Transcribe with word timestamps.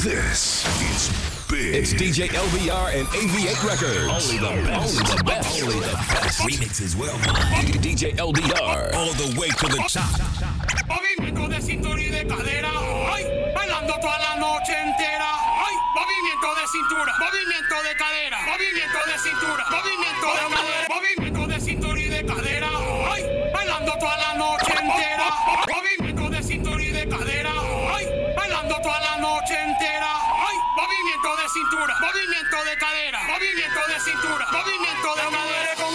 This 0.00 0.64
is 0.80 1.12
big. 1.44 1.76
It's 1.76 1.92
DJ 1.92 2.32
LBR 2.32 2.96
and 2.96 3.04
AV8 3.12 3.60
Records. 3.68 4.08
Only 4.08 4.40
the 4.40 4.48
best. 4.64 4.96
Only 4.96 5.12
the 5.12 5.24
best. 5.24 5.60
Only 5.60 5.76
the 5.76 5.92
best. 6.08 6.40
Remixes. 6.40 6.96
DJ 7.84 8.16
LBR. 8.16 8.94
All 8.96 9.12
the 9.20 9.28
way 9.38 9.52
to 9.60 9.66
the 9.68 9.76
top. 9.92 10.08
Movimiento 10.88 11.48
de 11.48 11.60
cintura 11.60 12.00
y 12.00 12.08
de 12.08 12.26
cadera. 12.26 12.72
Ay, 13.12 13.26
bailando 13.54 13.92
toda 14.00 14.18
la 14.18 14.36
noche 14.36 14.72
entera. 14.72 15.28
Ay, 15.68 15.74
movimiento 15.92 16.48
de 16.56 16.66
cintura. 16.72 17.12
Movimiento 17.20 17.76
de 17.84 17.92
cadera. 18.00 18.38
Movimiento 18.48 19.00
de 19.04 19.18
cintura. 19.20 19.64
Movimiento 19.68 20.28
de 20.32 20.54
cadera. 20.56 20.88
Movimiento 20.88 21.46
de 21.46 21.60
cintura. 21.60 21.89
de 32.70 32.76
cadera, 32.76 33.20
movimiento 33.24 33.80
de 33.88 34.00
cintura, 34.00 34.46
movimiento 34.52 35.14
de 35.16 35.36
cadera. 35.36 35.89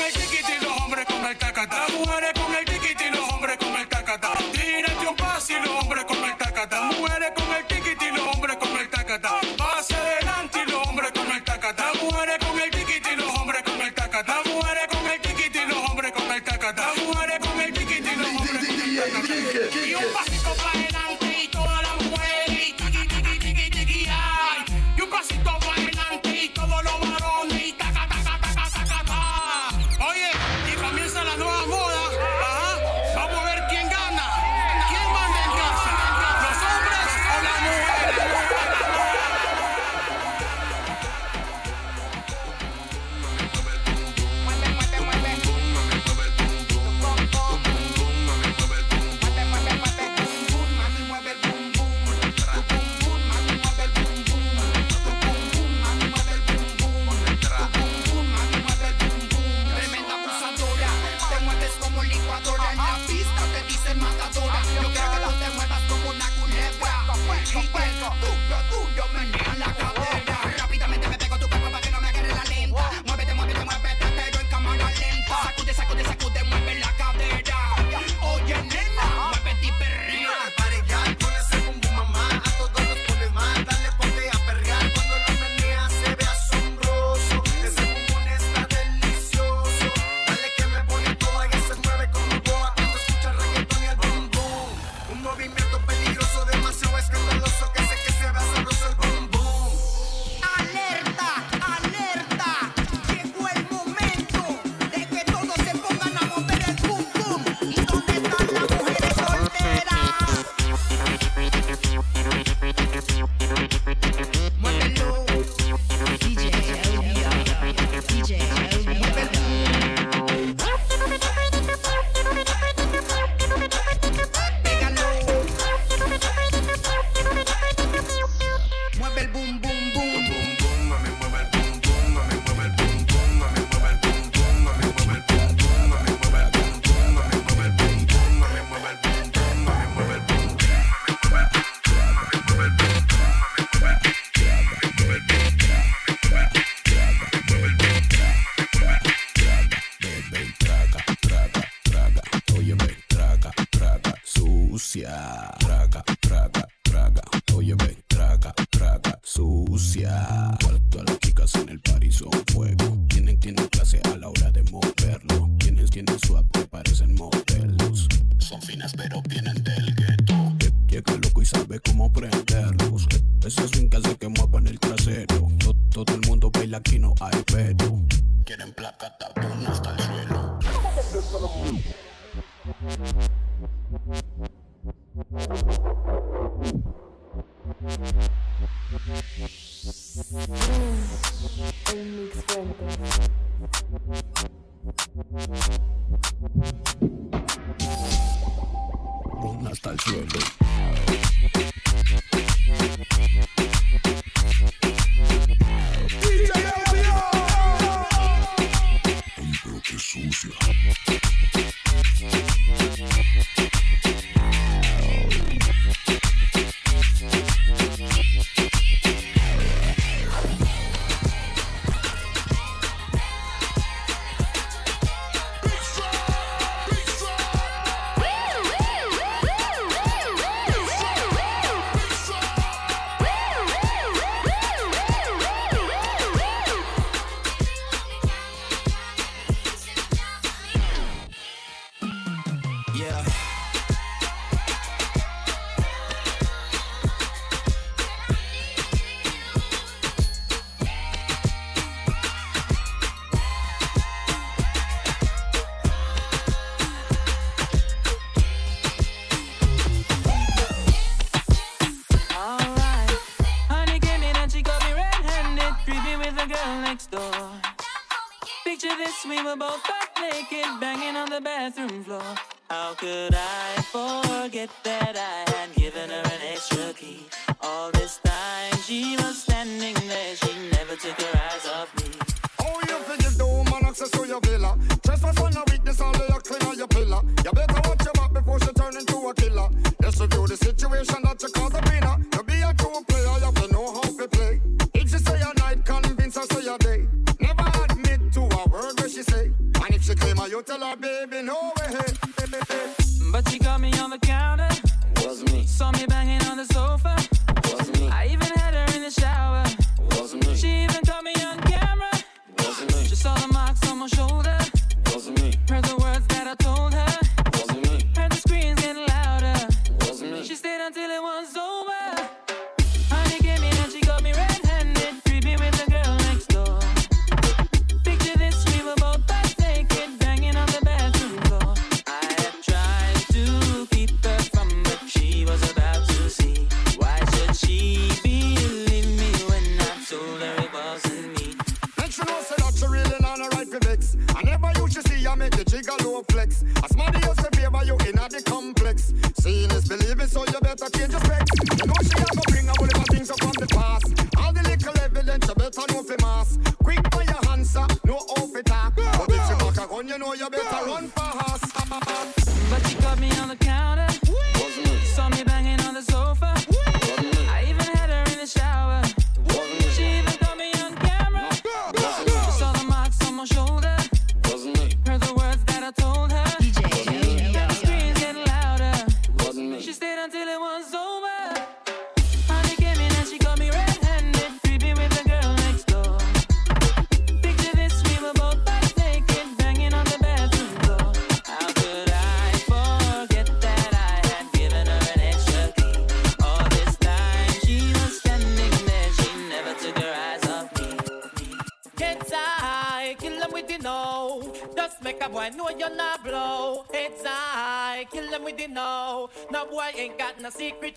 no 410.45 410.51
secret 410.51 410.94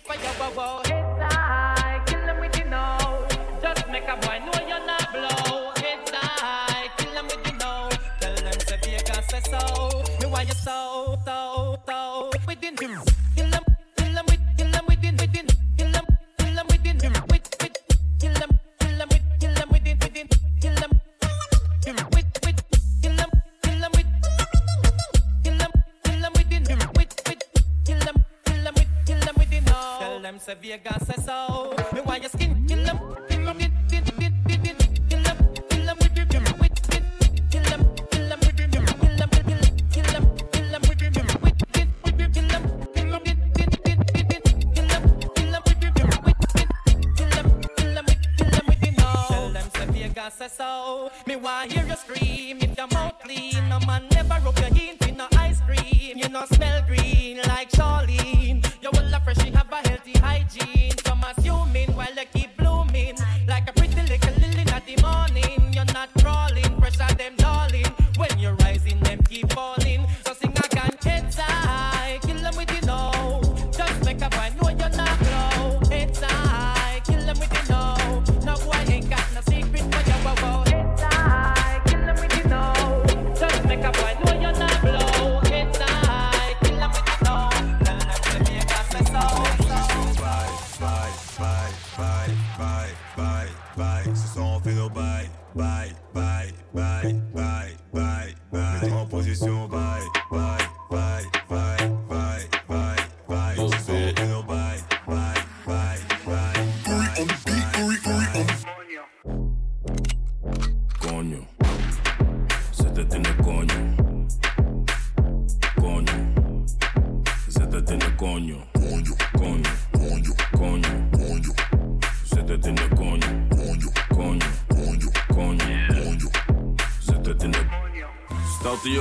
your 32.21 32.29
skin 32.29 32.58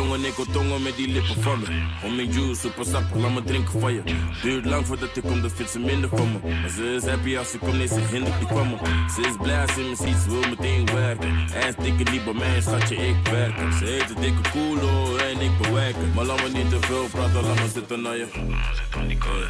jongen, 0.08 0.24
ik 0.24 0.34
wil 0.34 0.46
tongen 0.52 0.82
met 0.82 0.96
die 0.96 1.08
lippen 1.08 1.42
van 1.42 1.58
me. 1.60 1.66
Om 2.04 2.18
in 2.18 2.32
juice, 2.32 2.60
super 2.60 2.84
sap, 2.84 3.04
laat 3.14 3.34
me 3.34 3.42
drinken 3.42 3.80
van 3.80 3.92
je. 3.92 4.02
Duurt 4.42 4.64
lang 4.64 4.86
voordat 4.86 5.16
ik 5.16 5.22
kom, 5.22 5.42
dat 5.42 5.52
vindt 5.52 5.70
ze 5.70 5.78
minder 5.78 6.08
van 6.08 6.32
me. 6.32 6.38
Maar 6.60 6.70
ze 6.70 6.94
is 6.94 7.04
happy 7.04 7.36
als 7.36 7.50
ze 7.50 7.58
komt, 7.58 7.76
nee, 7.76 7.86
ze 7.86 8.00
hindert 8.10 8.38
niet 8.40 8.48
van 8.48 8.68
me. 8.68 8.76
Ze 9.14 9.20
is 9.20 9.36
blij 9.42 9.60
als 9.62 9.72
ze 9.74 9.80
me 9.80 9.96
ziet, 9.96 10.16
ze 10.16 10.30
wil 10.30 10.48
meteen 10.48 10.86
werken. 10.86 11.28
En 11.54 11.74
dikke 11.82 12.10
niet 12.10 12.24
bij 12.24 12.34
mij, 12.34 12.60
schatje, 12.60 12.96
ik 12.96 13.28
werk. 13.30 13.72
Ze 13.78 13.84
heeft 13.84 14.10
een 14.10 14.20
dikke 14.20 14.50
koelo 14.50 15.16
en 15.16 15.40
ik 15.40 15.58
bewerken. 15.62 16.12
Maar 16.14 16.24
laat 16.24 16.42
me 16.42 16.48
niet 16.48 16.70
te 16.70 16.80
veel 16.80 17.06
praten, 17.10 17.42
laat 17.42 17.54
me 17.54 17.68
zitten 17.72 18.02
naar 18.02 18.16
je. 18.16 18.26
Zit 18.74 19.00
aan 19.00 19.06
die 19.06 19.18
koude, 19.18 19.46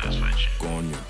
Konje. 0.59 1.08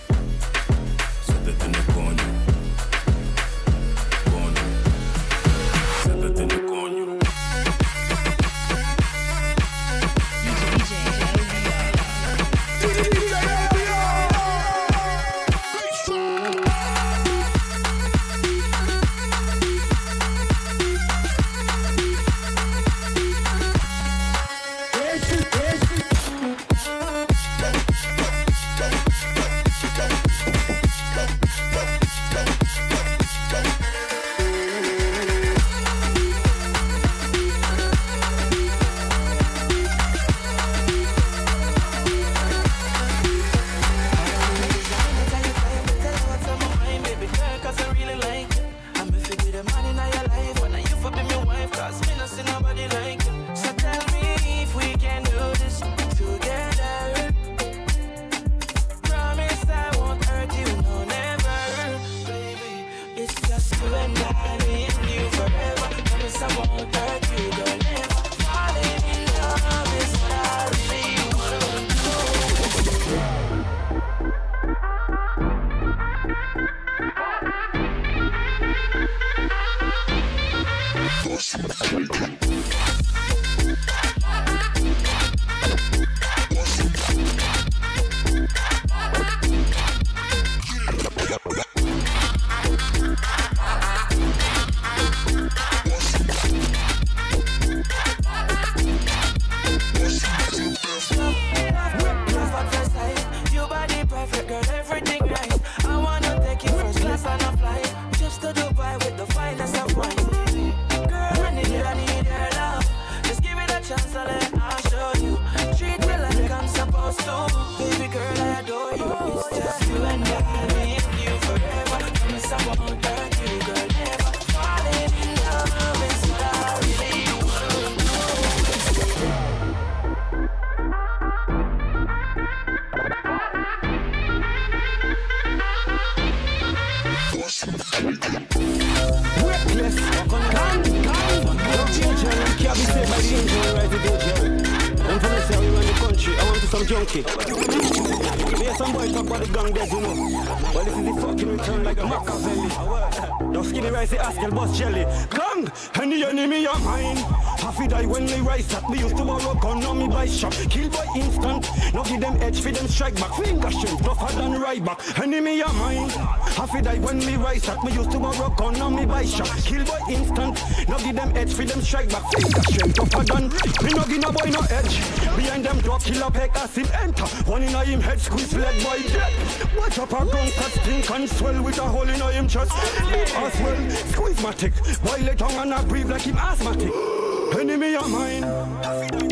Strike 163.08 163.30
back. 163.30 163.44
Finger 163.44 163.70
strength 163.70 164.04
tougher 164.04 164.36
than 164.36 164.60
right 164.60 164.84
back. 164.84 165.18
Enemy 165.18 165.62
of 165.62 165.74
mine. 165.76 166.08
Half 166.08 166.74
it 166.74 166.84
die 166.84 166.98
when 166.98 167.18
me 167.18 167.36
rise 167.36 167.68
up. 167.68 167.82
Me 167.84 167.92
used 167.92 168.10
to 168.10 168.18
borrow 168.18 168.50
gun 168.50 168.80
on 168.80 168.96
me 168.96 169.06
by 169.06 169.24
shot. 169.24 169.48
Kill 169.64 169.84
by 169.84 170.00
instant. 170.10 170.60
Now 170.88 170.98
give 170.98 171.16
them 171.16 171.36
edge 171.36 171.52
for 171.52 171.64
them 171.64 171.80
strike 171.80 172.10
back. 172.10 172.24
Finger 172.32 172.62
strength 172.62 172.94
tougher 172.94 173.24
than. 173.24 173.48
Me 173.84 173.90
no 173.94 174.04
give 174.04 174.20
no 174.20 174.32
boy 174.32 174.50
no 174.50 174.60
edge. 174.70 174.98
Behind 175.36 175.64
them 175.64 175.78
drop 175.80 176.02
killer 176.02 176.30
as 176.34 176.74
him 176.74 176.86
enter. 177.00 177.26
One 177.50 177.62
in 177.62 177.74
a 177.74 177.84
him 177.84 178.00
head 178.00 178.20
squeeze 178.20 178.54
leg 178.54 178.82
boy 178.82 179.02
dead. 179.08 179.32
Watch 179.76 179.98
up 179.98 180.12
a 180.12 180.24
gun 180.24 180.50
cut 180.50 180.72
stink 180.72 181.10
and 181.10 181.28
swell 181.28 181.62
with 181.62 181.78
a 181.78 181.82
hole 181.82 182.08
in 182.08 182.20
a 182.20 182.32
him 182.32 182.48
chest. 182.48 182.72
As 182.74 183.60
well 183.60 183.90
squeeze 183.90 184.42
my 184.42 184.52
tick. 184.52 184.74
While 185.02 185.22
the 185.22 185.34
tongue 185.34 185.56
and 185.56 185.74
I 185.74 185.84
breathe 185.84 186.10
like 186.10 186.22
him 186.22 186.36
asthmatic. 186.36 186.92
Enemy 187.58 187.96
of 187.96 188.10
mine. 188.10 189.27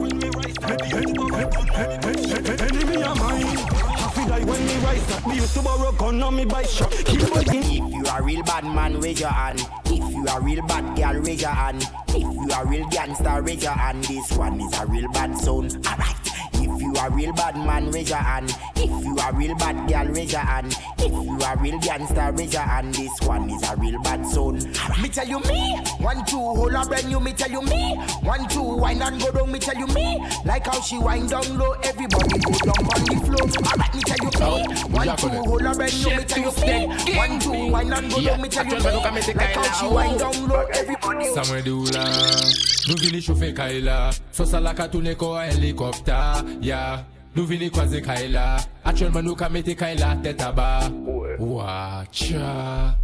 If 7.59 7.95
you 7.95 8.05
a 8.07 8.23
real 8.23 8.43
bad 8.43 8.65
man, 8.65 9.01
raise 9.01 9.21
your 9.21 9.29
hand. 9.31 9.61
If 9.87 10.15
you 10.15 10.27
a 10.29 10.41
real 10.41 10.67
bad 10.67 10.97
girl, 10.97 11.21
raise 11.23 11.43
your 11.43 11.51
hand. 11.51 11.89
If 12.09 12.23
you 12.23 12.49
a 12.55 12.65
real 12.67 12.89
gangster, 12.89 13.43
raise 13.43 13.63
your 13.63 13.73
hand. 13.73 14.05
This 14.05 14.33
one 14.33 14.61
is 14.61 14.79
a 14.79 14.87
real 14.87 15.11
bad 15.13 15.37
zone. 15.39 15.71
Alright. 15.87 16.15
A 17.07 17.11
real 17.11 17.33
bad 17.35 17.57
man, 17.57 17.89
raise 17.93 18.09
your 18.09 18.19
hand. 18.19 18.51
If 18.75 19.05
you 19.05 19.17
a 19.17 19.33
real 19.33 19.55
bad 19.55 19.89
girl, 19.89 20.13
raise 20.13 20.33
your 20.33 20.41
hand. 20.41 20.77
If 20.99 21.13
you 21.13 21.39
a 21.39 21.57
real 21.57 21.79
gangster, 21.79 22.33
raise 22.33 22.53
your 22.53 22.63
hand. 22.63 22.95
This 22.95 23.21
one 23.21 23.49
is 23.49 23.63
a 23.71 23.77
real 23.77 24.03
bad 24.03 24.27
zone. 24.27 24.59
Me 25.01 25.09
tell 25.09 25.29
you 25.29 25.39
me, 25.39 25.79
one 26.01 26.25
two 26.27 26.37
hold 26.37 26.73
a 26.73 26.85
brand 26.85 27.07
new. 27.07 27.21
Me 27.21 27.33
tell 27.33 27.49
you 27.49 27.63
me, 27.63 27.95
one 28.23 28.49
two 28.49 28.61
wine 28.61 29.01
and 29.03 29.21
go 29.21 29.31
down. 29.31 29.53
Me 29.53 29.61
tell 29.61 29.77
you 29.77 29.87
me, 29.87 30.19
like 30.45 30.67
how 30.67 30.81
she 30.81 30.99
wind 30.99 31.31
down 31.31 31.57
low. 31.57 31.75
Everybody 31.85 32.41
go 32.41 32.51
down 32.51 32.75
on 32.75 33.05
the 33.05 33.15
floor. 33.25 33.47
Alright, 33.71 33.95
me 33.95 34.03
tell 34.03 34.19
you 34.27 34.31
me, 34.41 34.75
one 34.91 35.17
two 35.17 35.29
hold 35.29 35.63
a 35.63 35.75
brand 35.75 36.05
new. 36.05 36.17
Me 36.17 36.25
tell 36.25 36.43
you 36.43 36.53
me, 36.61 37.17
one 37.17 37.39
two 37.39 37.71
wine 37.71 37.93
and 37.93 38.11
go 38.11 38.21
down. 38.21 38.43
Me 38.43 38.49
tell 38.49 38.67
you 38.67 38.79
me, 38.79 38.83
like 38.83 39.55
how 39.55 39.63
she 39.79 39.87
wind 39.95 40.19
down 40.19 40.49
low. 40.49 40.67
Everybody. 40.75 41.06
Samuel 41.35 41.63
Dula 41.63 42.05
Nou 42.89 42.97
vini 42.99 43.21
choufe 43.23 43.53
kaila. 43.55 44.11
Sosa 44.33 44.61
la 44.61 44.75
ka 44.75 44.89
toune 44.89 45.15
ko 45.15 45.35
a 45.35 45.47
helikopta 45.47 46.43
Ya 46.61 47.05
Nou 47.37 47.47
vini 47.47 47.71
kwaze 47.71 48.01
kaila. 48.01 48.57
Actuellement 48.85 49.23
nou 49.23 49.37
ka 49.37 49.49
mete 49.49 49.77
kaila 49.79 50.17
teta 50.23 50.53
ba 50.53 50.91
Wacha 51.39 52.97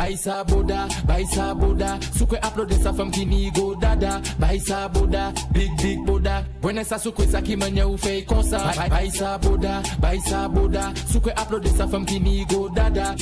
Baisa 0.00 0.42
boda, 0.44 0.88
baisa 1.04 1.54
boda 1.54 1.98
Sukwe 2.16 2.38
upload 2.40 2.72
sa 2.82 2.90
fam 2.90 3.10
ki 3.10 3.26
ni 3.26 3.50
go 3.50 3.74
dada. 3.74 4.22
Baisa 4.40 4.88
boda, 4.88 5.28
big 5.52 5.68
big 5.76 5.98
boda 6.06 6.42
Bwene 6.62 6.84
sa 6.86 6.96
sukwe 6.96 7.26
sa 7.28 7.42
ki 7.42 7.56
manye 7.56 7.84
ou 7.84 7.98
fey 7.98 8.22
konsa 8.24 8.56
Baisa 8.88 9.36
boda, 9.38 9.82
baisa 10.00 10.48
boda 10.48 10.88
Sukwe 11.04 11.34
upload 11.36 11.68
sa 11.76 11.86
fam 11.86 12.06
ki 12.06 12.18
ni 12.18 12.46
go 12.48 12.70
dada 12.72 13.14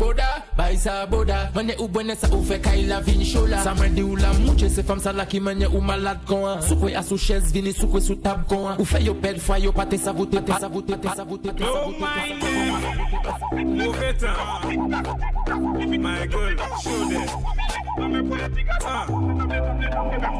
boda, 0.00 0.42
baisa 0.56 1.06
boda 1.06 1.52
Manye 1.54 1.78
ou 1.78 1.86
bwene 1.86 2.16
sa 2.18 2.26
ou 2.34 2.42
fe 2.42 2.58
kaila 2.58 2.98
vin 3.06 3.22
shola 3.22 3.62
Sa 3.62 3.76
mwen 3.78 3.94
di 3.94 4.02
ou 4.02 4.16
la 4.18 4.32
mouche 4.42 4.66
se 4.68 4.82
fam 4.82 4.98
sa 4.98 5.12
la 5.12 5.28
ki 5.30 5.38
manye 5.38 5.70
ou 5.70 5.78
malad 5.80 6.26
kon 6.26 6.42
an 6.56 6.66
Sukwe 6.66 6.90
a 6.98 7.04
sou 7.06 7.22
ches 7.22 7.52
vini, 7.54 7.70
sukwe 7.70 8.02
sou 8.02 8.18
tab 8.18 8.48
kon 8.50 8.66
an 8.72 8.82
Ou 8.82 8.88
fe 8.88 8.98
yo 9.06 9.14
ped 9.14 9.38
fwa 9.38 9.62
yo 9.62 9.70
pate 9.70 10.02
sa 10.02 10.10
vote, 10.10 10.42
te 10.42 10.58
sa 10.58 10.66
vote, 10.66 10.90
te 10.90 11.14
sa 11.14 11.22
vote, 11.22 11.54
te 11.54 11.62
sa 11.62 11.70
Oh 11.70 11.86
vote, 11.86 12.02
my 12.02 12.34
te 12.34 12.42
sa 12.42 12.50
vote. 12.50 13.30
name, 13.52 13.78
move 13.78 14.02
it 14.02 14.24
on. 14.24 15.99
My 16.00 16.26
girl, 16.26 16.56
show 16.82 17.04
them. 17.10 17.28
Ah. 18.82 19.04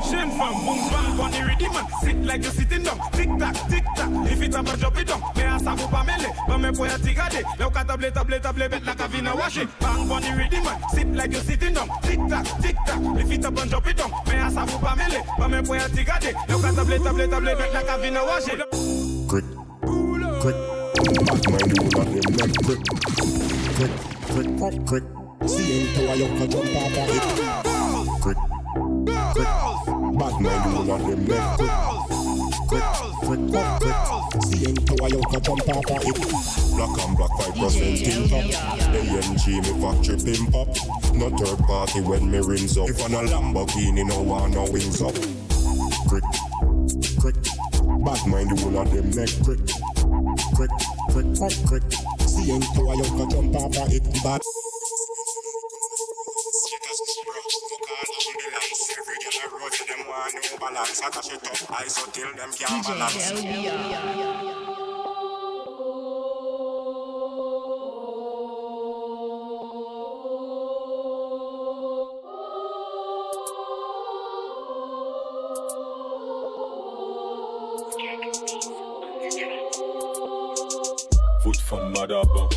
Shin 0.00 0.30
from 0.32 0.54
boom 0.64 0.80
bang 0.88 1.20
on 1.20 1.30
the 1.30 1.68
man. 1.68 1.86
Sit 2.00 2.16
like 2.24 2.42
you're 2.42 2.52
sitting 2.52 2.82
down. 2.82 2.98
Tick 3.12 3.28
tock, 3.38 3.68
tick 3.68 3.84
tock. 3.94 4.10
If 4.32 4.42
it's 4.42 4.56
a 4.56 4.62
bad 4.62 4.78
drop 4.80 4.98
it 4.98 5.06
down. 5.06 5.20
Me 5.36 5.42
a 5.42 5.58
sabu 5.58 5.86
pa 5.88 6.02
mele. 6.02 6.32
Ba 6.48 6.58
me 6.58 6.70
poya 6.70 6.96
tigade. 6.96 7.44
Leo 7.58 7.68
ka 7.68 7.84
table 7.84 8.10
table 8.10 8.40
table 8.40 8.68
bet 8.70 8.86
like 8.86 9.00
a 9.00 9.08
vina 9.08 9.36
wash. 9.36 9.58
Bang 9.80 10.10
on 10.10 10.22
the 10.22 10.60
man. 10.64 10.80
Sit 10.94 11.08
like 11.14 11.32
you're 11.32 11.42
sitting 11.42 11.74
down. 11.74 11.88
Tick 12.02 12.18
tock, 12.30 12.46
tick 12.62 12.76
tock. 12.86 13.20
If 13.20 13.30
it's 13.30 13.46
a 13.46 13.50
bad 13.50 13.68
drop 13.68 13.86
it 13.86 13.96
down. 13.98 14.10
Me 14.28 14.36
a 14.40 14.50
sabu 14.50 14.78
pa 14.78 14.94
mele. 14.96 15.20
Ba 15.38 15.48
me 15.48 15.58
poya 15.58 15.88
tigade. 15.88 16.32
Leo 16.48 16.58
ka 16.58 16.70
table 16.72 16.98
table 17.04 17.28
table 17.28 17.54
bet 17.60 17.74
like 17.74 17.88
a 17.88 17.98
vina 17.98 18.24
wash 18.24 18.48
it. 18.48 18.60
Quick, 19.28 19.44
quick. 20.40 20.56
My 21.52 21.58
rule 21.68 22.00
on 22.00 22.06
them. 22.12 22.24
Quick, 22.64 22.80
quick, 23.76 24.56
quick, 24.56 24.86
quick. 24.86 25.19
See 25.46 25.80
him 25.80 25.94
to 25.94 26.12
a 26.12 26.16
yoke 26.16 26.50
jump 26.50 26.76
off 26.76 26.96
of 26.96 27.08
it. 27.08 27.22
Quick, 28.20 28.36
quick. 29.32 29.48
Back 30.18 30.40
my 30.40 30.52
rule 30.66 30.90
on 30.90 31.00
them. 31.08 31.26
Quick, 31.56 31.72
quick, 32.68 32.84
quick, 33.22 33.72
quick. 33.80 34.42
See 34.44 34.64
him 34.66 34.76
to 34.76 34.94
a 35.02 35.08
yoke 35.08 35.32
jump 35.32 35.48
off 35.48 35.90
of 35.90 36.04
it. 36.04 36.16
Black 36.76 36.94
and 37.00 37.16
black 37.16 37.30
five 37.40 37.54
percent 37.56 37.98
tin 37.98 38.28
top. 38.28 38.44
AMG 38.92 39.44
me 39.64 39.72
factory 39.80 40.18
pimp 40.20 40.54
up. 40.54 40.68
No 41.14 41.30
third 41.30 41.58
party 41.66 42.00
when 42.02 42.30
me 42.30 42.38
rings 42.40 42.76
up. 42.76 42.90
If 42.90 43.02
I'm 43.02 43.14
a 43.14 43.22
Lamborghini, 43.22 44.06
no 44.06 44.20
one 44.20 44.52
no 44.52 44.64
wings 44.70 45.00
up. 45.00 45.14
Quick, 46.06 46.24
quick. 47.18 47.36
Bad 48.04 48.26
mind 48.26 48.60
whole 48.60 48.78
of 48.78 48.90
them 48.92 49.10
neck 49.10 49.30
quick. 49.42 49.60
Quick, 50.54 50.70
quick, 51.10 51.26
quick, 51.34 51.56
quick. 51.66 51.82
See 52.28 52.44
him 52.44 52.60
to 52.60 52.80
a 52.82 52.96
yoke 52.96 53.30
jump 53.30 53.56
off 53.56 53.78
of 53.78 53.92
it. 53.92 54.22
Bad. 54.22 54.42
Want 60.20 60.50
no 60.52 60.58
balance. 60.58 61.02
I 61.02 61.10
catch 61.10 61.32
it 61.32 61.46
up, 61.46 61.80
I 61.80 61.88
so 61.88 62.10
till 62.10 62.32
them 62.36 62.50
can't 62.52 62.86
balance. 62.86 63.32
Foot 81.42 81.56
femme 81.56 81.92
madaba 81.92 82.48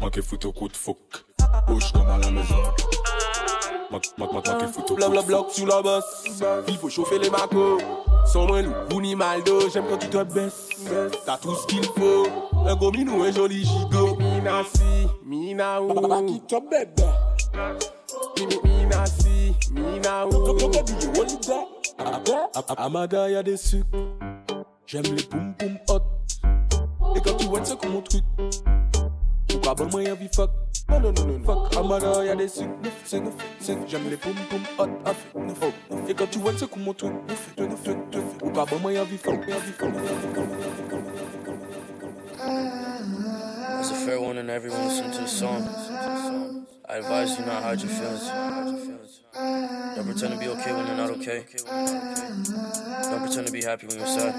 Manqué 0.00 0.22
foot 0.22 0.44
au 0.44 0.52
coup 0.52 0.68
de 0.68 0.76
fouc 0.76 0.98
Bouge 1.68 1.92
comme 1.92 2.08
à 2.08 2.18
la 2.18 2.30
maison 2.30 2.56
Blablabla 4.96 5.44
sur 5.50 5.66
la 5.66 5.82
basse. 5.82 6.24
Il 6.68 6.76
faut 6.78 6.88
chauffer 6.88 7.18
les 7.18 7.30
macos. 7.30 7.80
Sans 8.26 8.46
moi, 8.46 8.62
nous, 8.62 9.00
ni 9.00 9.14
maldo. 9.14 9.68
J'aime 9.72 9.84
quand 9.88 9.98
tu 9.98 10.08
te 10.08 10.22
baisses. 10.22 10.70
T'as 11.26 11.36
tout 11.38 11.54
ce 11.54 11.66
qu'il 11.66 11.84
faut. 11.84 12.26
Un 12.66 12.76
gros 12.76 12.90
minou, 12.90 13.22
un 13.22 13.32
joli 13.32 13.64
gigot. 13.64 14.16
Mina 14.16 14.62
si, 14.74 15.06
mina 15.24 15.82
ou. 15.82 16.26
Qui 16.26 16.40
te 16.40 16.56
bébé. 16.70 17.02
Mina 18.64 19.04
si, 19.06 19.54
mina 19.72 20.26
ou. 20.26 20.58
Amada, 22.76 23.28
y'a 23.28 23.42
des 23.42 23.56
sucres. 23.56 23.86
J'aime 24.86 25.04
les 25.04 25.24
boum 25.24 25.54
boum 25.58 25.78
hot. 25.88 26.02
Et 27.16 27.20
quand 27.20 27.36
tu 27.36 27.46
vois, 27.46 27.60
c'est 27.64 27.78
comme 27.78 27.92
mon 27.92 28.02
truc. 28.02 28.24
Pourquoi 29.62 29.86
bon 29.86 29.92
moyen 29.92 30.14
vie 30.16 30.28
fuck? 30.34 30.50
Non, 30.88 30.98
non, 30.98 31.12
non, 31.12 31.24
non, 31.24 31.44
fuck. 31.44 31.76
Amada, 31.76 32.24
y'a 32.24 32.34
des 32.34 32.48
sucres. 32.48 32.68
Neuf, 32.82 32.92
c'est 33.04 33.20
neuf, 33.20 33.34
c'est 33.60 33.76
neuf. 33.76 33.88
J'aime 33.88 34.10
les 34.10 34.16
boum 34.16 34.34
boum 34.50 34.60
hot. 34.76 34.86
Neuf, 34.86 35.34
neuf, 35.36 35.60
neuf. 35.60 36.10
Et 36.10 36.14
quand 36.14 36.28
tu 36.28 36.40
vois, 36.40 36.52
c'est 36.56 36.68
comme 36.68 36.82
mon 36.82 36.92
truc. 36.92 37.12
Neuf, 37.28 37.54
neuf, 37.56 37.68
neuf, 37.68 37.96
neuf. 38.12 38.24
Pourquoi 38.40 38.64
bon 38.64 38.78
moyen 38.80 39.04
vie 39.04 39.18
fuck? 39.18 39.36
Moyen 39.36 39.60
vie 39.60 39.72
fuck. 39.78 39.94
As 43.78 43.90
a 43.90 43.94
fair 43.94 44.20
one 44.20 44.38
and 44.38 44.50
everyone 44.50 44.82
listen 44.82 45.12
to 45.12 45.20
the 45.20 45.28
song. 45.28 45.62
I 46.88 46.96
advise 46.96 47.38
you 47.38 47.46
not 47.46 47.62
hide 47.62 47.80
your 47.80 47.88
feelings. 47.88 48.32
Don't 49.94 50.06
pretend 50.06 50.32
to 50.32 50.38
be 50.40 50.48
okay 50.48 50.72
when 50.72 50.86
you're 50.88 50.96
not 50.96 51.10
okay. 51.10 51.44
Don't 53.04 53.20
pretend 53.20 53.46
to 53.46 53.52
be 53.52 53.62
happy 53.62 53.86
when 53.86 53.98
you're 53.98 54.08
sad. 54.08 54.34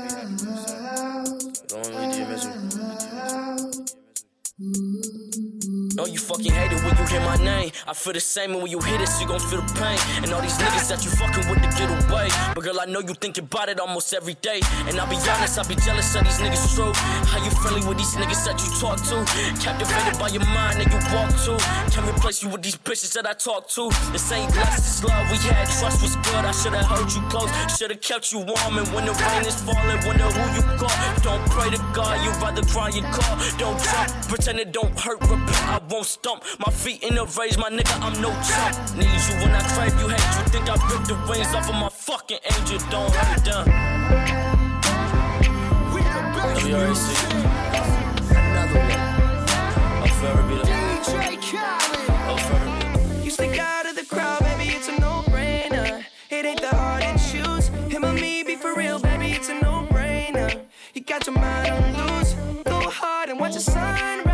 It'll 1.63 1.77
only 1.77 1.93
lead 1.97 2.11
to 2.11 2.19
your 2.19 2.27
misery. 2.27 4.02
No, 4.59 6.05
you 6.05 6.21
fucking 6.21 6.53
hate 6.53 6.69
it 6.71 6.77
when 6.85 6.93
you 6.93 7.05
hear 7.09 7.21
my 7.21 7.37
name. 7.37 7.71
I 7.87 7.93
feel 7.93 8.13
the 8.13 8.19
same, 8.19 8.51
and 8.51 8.61
when 8.61 8.69
you 8.69 8.79
hear 8.81 8.99
this, 8.99 9.19
you 9.19 9.25
gon' 9.25 9.39
feel 9.39 9.61
the 9.65 9.73
pain. 9.81 9.97
And 10.21 10.31
all 10.31 10.45
these 10.45 10.53
niggas 10.61 10.93
that 10.93 11.01
you 11.01 11.09
fucking 11.09 11.49
with 11.49 11.57
to 11.65 11.69
get 11.73 11.89
away. 11.89 12.29
But 12.53 12.61
girl, 12.63 12.79
I 12.79 12.85
know 12.85 12.99
you 12.99 13.15
think 13.17 13.39
about 13.39 13.69
it 13.69 13.79
almost 13.79 14.13
every 14.13 14.35
day. 14.45 14.61
And 14.85 14.99
I'll 15.01 15.09
be 15.09 15.17
honest, 15.25 15.57
I'll 15.57 15.65
be 15.65 15.73
jealous 15.73 16.13
of 16.13 16.23
these 16.23 16.37
niggas 16.37 16.75
true. 16.77 16.93
How 16.93 17.43
you 17.43 17.49
friendly 17.65 17.81
with 17.81 17.97
these 17.97 18.13
niggas 18.13 18.45
that 18.45 18.61
you 18.61 18.69
talk 18.77 19.01
to? 19.09 19.25
Captivated 19.57 20.19
by 20.21 20.29
your 20.29 20.45
mind 20.53 20.85
that 20.85 20.93
you 20.93 21.01
walk 21.09 21.33
to. 21.49 21.57
Can't 21.89 22.05
replace 22.05 22.43
you 22.43 22.49
with 22.49 22.61
these 22.61 22.77
bitches 22.77 23.11
that 23.17 23.25
I 23.25 23.33
talk 23.33 23.67
to. 23.73 23.89
This 24.13 24.31
ain't 24.31 24.53
lust, 24.55 24.85
this 24.85 25.03
love 25.03 25.25
we 25.33 25.37
had. 25.49 25.65
Trust 25.81 26.05
was 26.05 26.13
good. 26.29 26.45
I 26.45 26.53
should've 26.53 26.85
held 26.85 27.09
you 27.09 27.25
close, 27.33 27.49
should've 27.73 28.01
kept 28.01 28.31
you 28.31 28.45
warm. 28.45 28.77
And 28.77 28.85
when 28.93 29.09
the 29.09 29.17
rain 29.17 29.49
is 29.49 29.57
falling, 29.65 29.97
wonder 30.05 30.29
who 30.29 30.45
you 30.53 30.63
call. 30.77 30.93
Don't 31.25 31.41
pray 31.49 31.73
to 31.73 31.81
God, 31.97 32.21
you'd 32.21 32.37
rather 32.37 32.61
cry 32.69 32.93
your 32.93 33.09
call. 33.09 33.33
Don't 33.57 33.81
jump, 33.81 34.13
pretend 34.43 34.59
it 34.59 34.73
don't 34.73 34.99
hurt. 34.99 35.19
I 35.21 35.79
won't 35.89 36.05
stump. 36.05 36.43
My 36.59 36.71
feet 36.71 37.01
in 37.03 37.15
the 37.15 37.23
raise, 37.39 37.57
my 37.57 37.69
nigga, 37.69 37.95
I'm 38.01 38.21
no 38.21 38.29
chump. 38.43 38.97
Need 38.97 39.05
you 39.05 39.35
when 39.39 39.51
I 39.51 39.61
crave 39.71 39.97
you 40.01 40.09
hate. 40.09 40.19
You 40.37 40.43
think 40.51 40.69
I 40.69 40.75
ripped 40.91 41.07
the 41.07 41.15
wings 41.29 41.53
off 41.55 41.69
of 41.69 41.75
my 41.75 41.87
fucking 41.87 42.39
angel? 42.43 42.79
Don't 42.89 43.13
hurt 43.13 43.47
already 46.75 46.95
see. 46.95 47.25
Another 48.35 48.79
one. 48.79 48.91
I'll 50.01 50.07
forever 50.19 50.43
be 50.49 50.55
the. 50.55 50.65
I'll 52.27 52.37
forever 52.37 53.21
be 53.21 53.25
You 53.25 53.31
stick 53.31 53.57
out 53.59 53.85
of 53.85 53.95
the 53.95 54.05
crowd, 54.05 54.39
baby, 54.41 54.73
it's 54.75 54.89
a 54.89 54.99
no-brainer. 54.99 56.03
It 56.29 56.45
ain't 56.45 56.61
that 56.61 56.73
hard 56.73 57.03
to 57.03 57.31
choose. 57.31 57.67
Him 57.91 58.03
or 58.03 58.13
me, 58.13 58.43
be 58.43 58.55
for 58.57 58.75
real, 58.75 58.99
baby, 58.99 59.31
it's 59.31 59.47
a 59.47 59.53
no-brainer. 59.61 60.63
You 60.93 61.01
got 61.01 61.25
your 61.27 61.35
mind 61.35 61.69
on 61.69 62.17
loose. 62.17 62.33
Go 62.65 62.89
hard 62.89 63.29
and 63.29 63.39
watch 63.39 63.53
the 63.53 63.61
sunrise. 63.61 64.32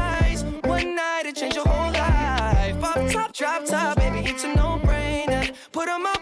Top, 2.89 3.34
drop 3.34 3.65
top, 3.65 3.97
baby, 3.97 4.28
it's 4.28 4.43
a 4.43 4.47
no-brainer. 4.56 5.54
Put 5.71 5.88
'em 5.88 6.08
up 6.08 6.18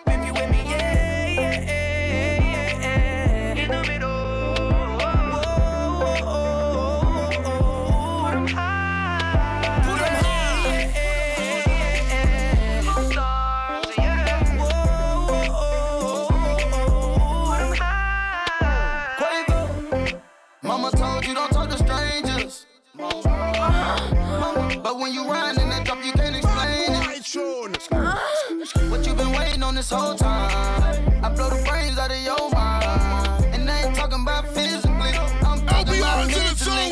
this 29.87 29.97
whole 29.97 30.15
time? 30.15 31.23
I 31.23 31.29
blow 31.29 31.49
the 31.49 31.63
brains 31.63 31.97
out 31.97 32.11
of 32.11 32.21
your 32.21 32.49
mind. 32.51 33.45
And 33.53 33.69
I 33.69 33.83
ain't 33.83 33.95
talking 33.95 34.21
about 34.21 34.47
physically. 34.47 35.13
I'm 35.47 35.65
talking 35.65 35.99
about 35.99 36.27
mentally. 36.27 36.91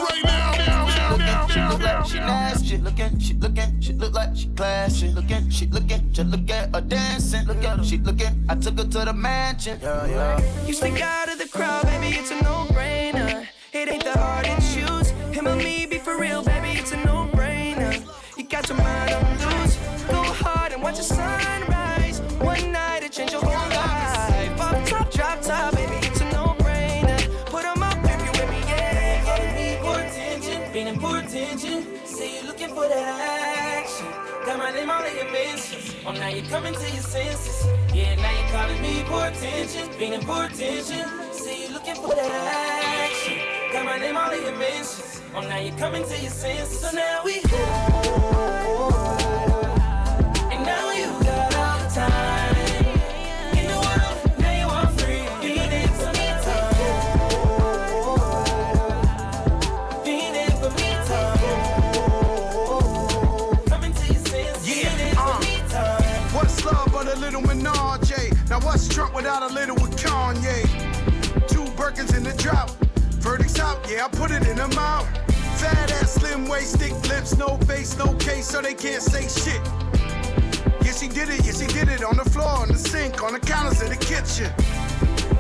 She 1.52 1.60
look 1.62 1.82
like 1.82 2.06
she 2.06 2.20
nasty. 2.20 2.68
She 2.68 2.78
looking, 2.78 3.20
she 3.20 3.34
looking, 3.34 3.82
she 3.82 3.94
look 3.94 4.14
like 4.14 4.36
she 4.36 4.48
classy. 4.56 5.10
Looking, 5.10 5.50
she 5.50 5.66
looking, 5.68 6.12
just 6.12 6.30
look 6.30 6.50
at 6.50 6.74
her 6.74 6.82
dancing. 6.82 7.46
Look 7.48 7.64
at 7.64 7.80
her, 7.80 7.84
she 7.84 7.98
looking. 7.98 8.46
I 8.50 8.56
took 8.56 8.78
her 8.78 8.86
to 8.86 9.06
the 9.06 9.14
mansion. 9.14 9.80
Yeah, 9.82 10.08
yeah. 10.08 10.66
You 10.66 10.74
stick 10.74 11.02
out 11.02 11.30
of 11.30 11.38
the 11.38 11.48
crowd, 11.48 11.86
baby, 11.86 12.16
it's 12.18 12.32
a 12.32 12.42
no-brainer. 12.44 13.46
It 13.74 13.90
ain't 13.90 14.04
that 14.06 14.18
hard 14.18 14.46
to 14.46 14.56
choose. 14.74 15.10
Him 15.36 15.48
or 15.48 15.56
me, 15.56 15.86
be 15.86 15.98
for 15.98 16.18
real, 16.18 16.44
baby, 16.44 16.80
it's 16.80 16.94
a 16.94 16.98
no-brainer. 17.04 18.02
You 18.38 18.46
got 18.46 18.70
your 18.70 18.78
mind 18.78 19.12
on 19.12 19.62
loose. 19.62 19.76
Go 20.08 20.24
hard 20.24 20.72
and 20.72 20.82
watch 20.82 20.98
the 20.98 21.04
sunrise. 21.04 21.45
Name 34.86 34.94
all 34.94 35.04
in 35.04 35.16
your 35.16 35.32
mentions. 35.32 35.96
Oh, 36.06 36.12
now 36.12 36.28
you're 36.28 36.46
coming 36.46 36.72
to 36.72 36.80
your 36.80 37.02
senses. 37.02 37.66
Yeah, 37.92 38.14
now 38.18 38.30
you're 38.30 38.50
calling 38.50 38.80
me 38.84 39.04
for 39.06 39.26
attention, 39.26 39.90
feeling 39.94 40.22
for 40.22 40.44
attention. 40.44 41.34
See, 41.34 41.64
you're 41.64 41.72
looking 41.72 41.96
for 41.96 42.10
that 42.10 43.10
action. 43.10 43.74
Got 43.74 43.86
my 43.86 43.98
name 43.98 44.16
all 44.16 44.30
in 44.30 44.44
your 44.44 44.56
mentions. 44.56 45.24
Oh, 45.34 45.42
now 45.42 45.58
you're 45.58 45.76
coming 45.80 46.04
to 46.04 46.22
your 46.22 46.30
senses. 46.30 46.82
So 46.82 46.92
now 46.96 47.22
we 47.26 47.42
And 47.42 49.15
without 69.16 69.50
a 69.50 69.54
little 69.54 69.76
with 69.76 69.96
Kanye? 69.96 70.64
Two 71.48 71.64
Birkins 71.78 72.16
in 72.16 72.24
the 72.24 72.34
drop. 72.34 72.70
Verdicts 73.24 73.60
out, 73.60 73.80
yeah, 73.90 74.06
I 74.06 74.10
put 74.10 74.30
it 74.32 74.46
in 74.46 74.58
the 74.58 74.68
mouth. 74.76 75.08
Fat 75.60 75.92
ass, 75.94 76.16
slim 76.16 76.48
waist, 76.48 76.78
thick 76.78 76.92
lips, 77.10 77.38
no 77.38 77.58
face, 77.60 77.98
no 77.98 78.14
case, 78.16 78.48
so 78.48 78.62
they 78.62 78.74
can't 78.74 79.02
say 79.02 79.24
shit. 79.28 79.62
Yeah, 80.84 80.92
she 80.92 81.08
did 81.08 81.30
it, 81.30 81.46
yeah, 81.46 81.54
she 81.54 81.68
did 81.68 81.88
it 81.88 82.04
on 82.04 82.18
the 82.18 82.30
floor, 82.30 82.50
on 82.50 82.68
the 82.68 82.78
sink, 82.78 83.24
on 83.24 83.34
the 83.34 83.40
counters 83.40 83.82
in 83.82 83.90
the 83.90 83.96
kitchen. 83.96 84.52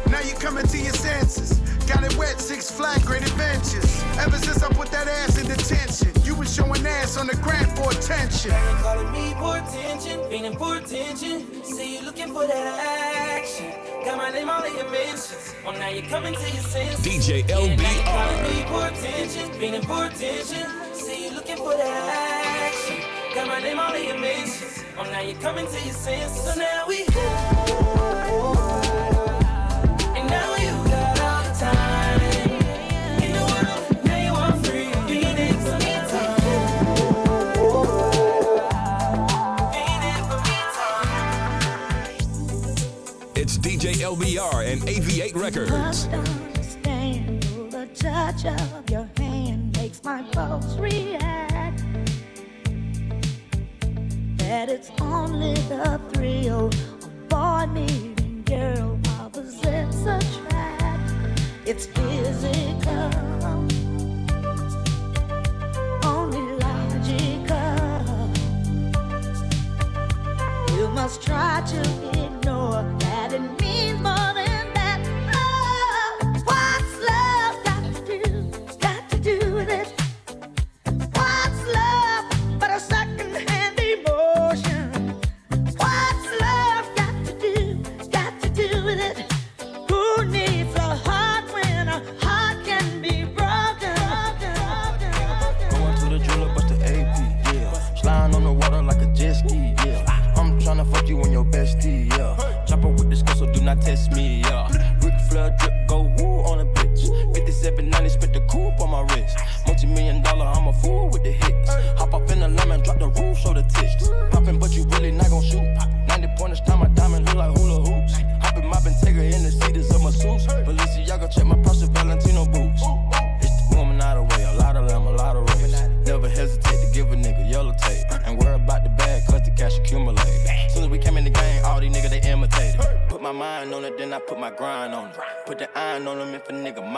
Now 0.10 0.22
you 0.22 0.34
coming 0.36 0.66
to 0.66 0.78
your 0.78 0.94
senses. 0.94 1.60
Got 1.88 2.04
it 2.04 2.18
wet, 2.18 2.42
six 2.42 2.72
flat, 2.72 3.02
great 3.04 3.22
adventures. 3.22 4.04
Ever 4.18 4.38
since 4.38 4.64
I 4.64 4.70
put 4.70 4.90
that 4.92 5.08
ass 5.08 5.38
in 5.38 5.48
detention, 5.48 6.12
you 6.24 6.36
was 6.36 6.54
showing 6.54 6.86
ass 6.86 7.18
on 7.18 7.28
the 7.28 7.36
grant 7.38 7.78
for 7.78 7.92
attention. 7.92 8.52
Now 8.52 8.72
you 8.72 8.78
calling 8.78 9.12
me 9.12 9.34
for 9.40 9.58
attention, 9.58 10.30
feeling 10.30 10.58
for 10.58 10.78
attention. 10.78 11.64
Say 11.64 11.96
you 11.96 12.02
looking 12.02 12.34
for 12.34 12.48
that 12.48 13.38
action. 13.38 13.72
Got 14.04 14.18
my 14.18 14.32
name 14.32 14.50
all 14.50 14.64
in 14.64 14.76
your 14.76 14.90
mentions. 14.90 15.54
Oh, 15.66 15.72
now 15.72 15.90
you're 15.90 16.10
coming 16.10 16.34
to 16.34 16.40
your 16.40 16.64
senses. 16.64 17.06
DJ 17.06 17.48
Yeah, 17.48 17.76
now 17.76 17.92
you 17.92 18.04
calling 18.04 18.44
me 18.44 18.64
for 18.70 18.88
attention, 18.88 19.52
feeling 19.60 19.82
for 19.84 20.06
attention. 20.06 20.66
Say 20.94 21.26
you 21.26 21.36
looking 21.36 21.58
for 21.58 21.76
that 21.78 22.66
action. 22.66 22.98
Got 23.36 23.48
my 23.48 23.60
name 23.60 23.80
all 23.80 23.94
in 23.94 24.06
your 24.06 24.18
mentions. 24.18 24.84
Oh, 24.98 25.04
now 25.04 25.22
you're 25.22 25.40
coming 25.40 25.66
to 25.68 25.86
your 25.86 25.94
senses. 25.94 26.44
So 26.44 26.60
now 26.60 26.86
we. 26.88 27.06
And 27.08 28.65
It's 43.88 44.00
DJ 44.00 44.16
LBR 44.18 44.72
and 44.72 44.82
AV8 44.82 45.36
Records. 45.36 46.08
Understand 46.08 47.44
the 47.72 47.88
touch 47.94 48.46
of 48.46 48.90
your 48.90 49.08
hand 49.18 49.78
makes 49.78 50.04
my 50.04 50.24
pulse 50.32 50.76
react. 50.78 51.84
that 54.38 54.70
it's 54.70 54.90
only 55.02 55.54
the 55.70 56.02
thrill 56.14 56.68
of 56.68 57.30
boy 57.30 57.66
meeting 57.72 58.44
girl 58.46 59.00
opposites 59.20 60.02
attract. 60.02 61.12
It's 61.66 61.86
physical. 61.86 63.12
You 70.76 70.88
must 70.90 71.22
try 71.22 71.62
to 71.68 72.25
it 73.36 73.62
means 73.62 74.02
more 74.02 74.35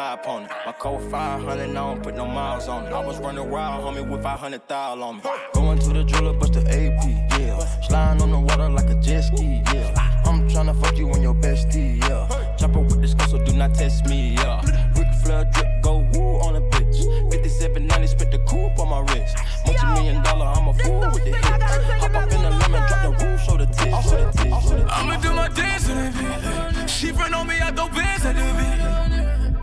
nigga 0.07 0.13
my 0.13 0.13
opponent. 0.13 0.51
My 0.65 0.71
code 0.73 1.11
500, 1.11 1.69
I 1.69 1.73
don't 1.73 2.03
put 2.03 2.15
no 2.15 2.25
miles 2.25 2.67
on 2.67 2.85
it. 2.85 2.93
I 2.93 3.05
was 3.05 3.19
running 3.19 3.49
wild, 3.49 3.83
homie, 3.83 4.07
with 4.07 4.23
500 4.23 4.61
thou 4.67 5.01
on 5.01 5.17
me. 5.17 5.21
Going 5.53 5.79
to 5.79 5.89
the 5.89 6.03
jeweler, 6.03 6.33
bust 6.33 6.53
the 6.53 6.61
AP, 6.61 7.39
yeah. 7.39 7.59
Sliding 7.81 8.21
on 8.21 8.31
the 8.31 8.39
water 8.39 8.69
like 8.69 8.89
a 8.89 8.95
jet 8.95 9.21
ski, 9.21 9.63
yeah. 9.73 10.21
I'm 10.25 10.47
tryna 10.49 10.79
fuck 10.81 10.97
you 10.97 11.09
and 11.11 11.23
your 11.23 11.35
bestie, 11.35 12.01
yeah. 12.01 12.55
Chopper 12.57 12.79
with 12.79 13.01
this 13.01 13.13
girl, 13.13 13.27
so 13.27 13.43
do 13.43 13.53
not 13.53 13.73
test 13.73 14.05
me, 14.05 14.35
yeah. 14.35 14.61
Ric 14.95 15.13
Flair 15.23 15.45
drip, 15.53 15.81
go 15.81 16.07
woo 16.13 16.39
on 16.41 16.55
a 16.55 16.61
bitch. 16.61 16.97
5790, 17.31 18.07
spit 18.07 18.31
the 18.31 18.39
coupe 18.39 18.79
on 18.79 18.89
my 18.89 18.99
wrist. 19.11 19.37
Multi 19.65 19.85
million 19.93 20.23
dollar, 20.23 20.45
I'm 20.45 20.67
a 20.67 20.73
fool 20.73 20.99
with 21.13 21.23
the 21.23 21.31
hits. 21.31 21.47
Hop 21.47 22.15
up 22.15 22.31
in 22.31 22.41
the 22.41 22.49
lemon, 22.49 22.81
drop 22.87 23.01
the 23.03 23.25
roof, 23.25 23.41
show 23.41 23.57
the 23.57 23.65
tits, 23.65 24.09
show 24.09 24.17
the 24.17 24.31
tits, 24.31 24.63
show 24.63 24.77
the 24.77 24.83
tits. 24.83 24.91
I'ma 24.93 25.17
do 25.17 25.33
my 25.33 25.49
dance 25.49 25.89
in 25.89 25.95
that 25.97 26.13
bitch. 26.13 26.89
She 26.89 27.11
friend 27.11 27.35
on 27.35 27.47
me, 27.47 27.55
I 27.61 27.71
throw 27.71 27.89
bands 27.89 28.25
at 28.25 28.35
the 28.35 28.41
bitch. 28.41 29.06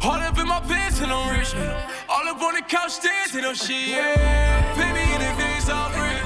All 0.05 0.21
up 0.21 0.39
in 0.39 0.47
my 0.47 0.61
pants 0.61 1.01
and 1.01 1.11
I'm 1.11 1.35
rich. 1.35 1.55
All 2.11 2.29
up 2.29 2.43
on 2.43 2.55
the 2.55 2.61
couch 2.61 3.01
dancing 3.01 3.43
on 3.43 3.55
shit. 3.55 3.89
Yeah. 3.89 4.75
Pay 4.75 4.93
me 4.93 5.03
in 5.15 5.21
advance, 5.33 5.71
all 5.71 5.89
free. 5.89 6.21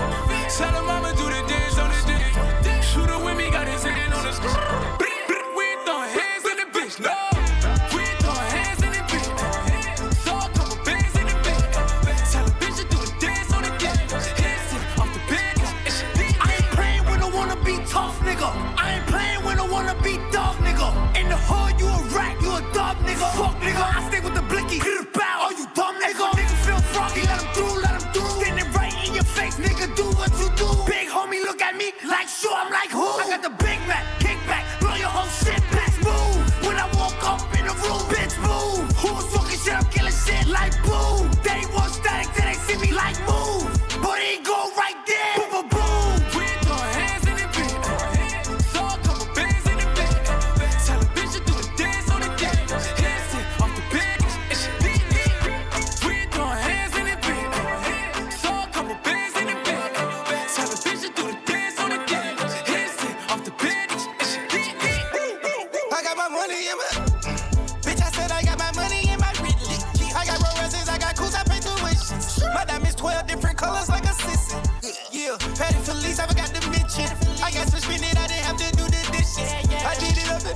Tell 0.57 0.73
her 0.73 0.83
mama 0.83 1.15
do 1.15 1.23
the 1.23 1.47
dance 1.47 1.79
on 1.79 1.89
the 1.89 2.63
dick. 2.65 2.83
Shooter 2.83 3.19
with 3.25 3.37
me, 3.37 3.53
got 3.53 3.69
his 3.69 3.85
hand 3.85 4.13
on 4.15 4.25
the 4.25 4.33
screen. 4.33 4.53
We 5.57 5.65
ain't 5.65 5.83
throwing 5.87 6.11
hands 6.11 6.45
in 6.45 6.57
the 6.57 6.67
bitch, 6.77 6.99
no. 6.99 7.28
Fuck, 23.39 23.55
nigga. 23.63 23.85
I 23.97 24.01
stay 24.09 24.21
with 24.21 24.35
the 24.35 24.43
blicky. 24.51 24.79
Bow. 25.15 25.47
Oh, 25.47 25.51
you 25.59 25.67
dumb, 25.79 25.95
nigga. 26.03 26.27
Nigga 26.39 26.57
feel 26.67 26.81
froggy, 26.93 27.23
let 27.23 27.41
him 27.41 27.49
through, 27.55 27.83
let 27.85 27.95
him 28.03 28.13
through. 28.13 28.31
Standing 28.43 28.71
right 28.73 28.95
in 29.07 29.15
your 29.15 29.29
face, 29.37 29.57
nigga. 29.57 29.87
Do 29.95 30.07
what 30.19 30.31
you 30.41 30.49
do. 30.59 30.69
Big 30.91 31.07
homie, 31.09 31.41
look 31.49 31.63
at 31.63 31.77
me 31.77 31.93
like 32.09 32.29
sure, 32.29 32.53
I'm 32.55 32.73
like 32.73 32.91
who? 32.91 33.07
I 33.23 33.27
got 33.31 33.43
the 33.43 33.55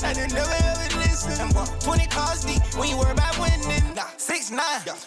I 0.04 0.12
didn't 0.12 0.34
never 0.34 0.50
ever 0.50 0.98
listen. 0.98 1.48
20 1.80 2.06
cars 2.08 2.44
deep 2.44 2.62
when 2.74 2.88
you 2.88 2.98
worry 2.98 3.12
about 3.12 3.38
winning. 3.38 3.94
Nah, 3.94 4.10
6 4.16 4.50
9 4.50 4.58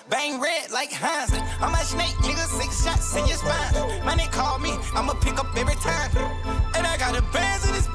bang 0.09 0.39
red 0.39 0.71
like 0.71 0.91
Heinz. 0.91 1.31
I'm 1.59 1.73
a 1.73 1.83
snake, 1.83 2.15
nigga, 2.23 2.47
six 2.47 2.83
shots 2.83 3.15
in 3.15 3.27
your 3.27 3.37
spine. 3.37 4.05
Man, 4.05 4.17
they 4.17 4.27
call 4.27 4.57
me, 4.59 4.71
I'ma 4.93 5.13
pick 5.15 5.37
up 5.37 5.51
every 5.57 5.75
time. 5.75 6.11
And 6.75 6.87
I 6.87 6.97
got 6.97 7.17
a 7.17 7.21
bands 7.33 7.67
in 7.67 7.73
this 7.73 7.87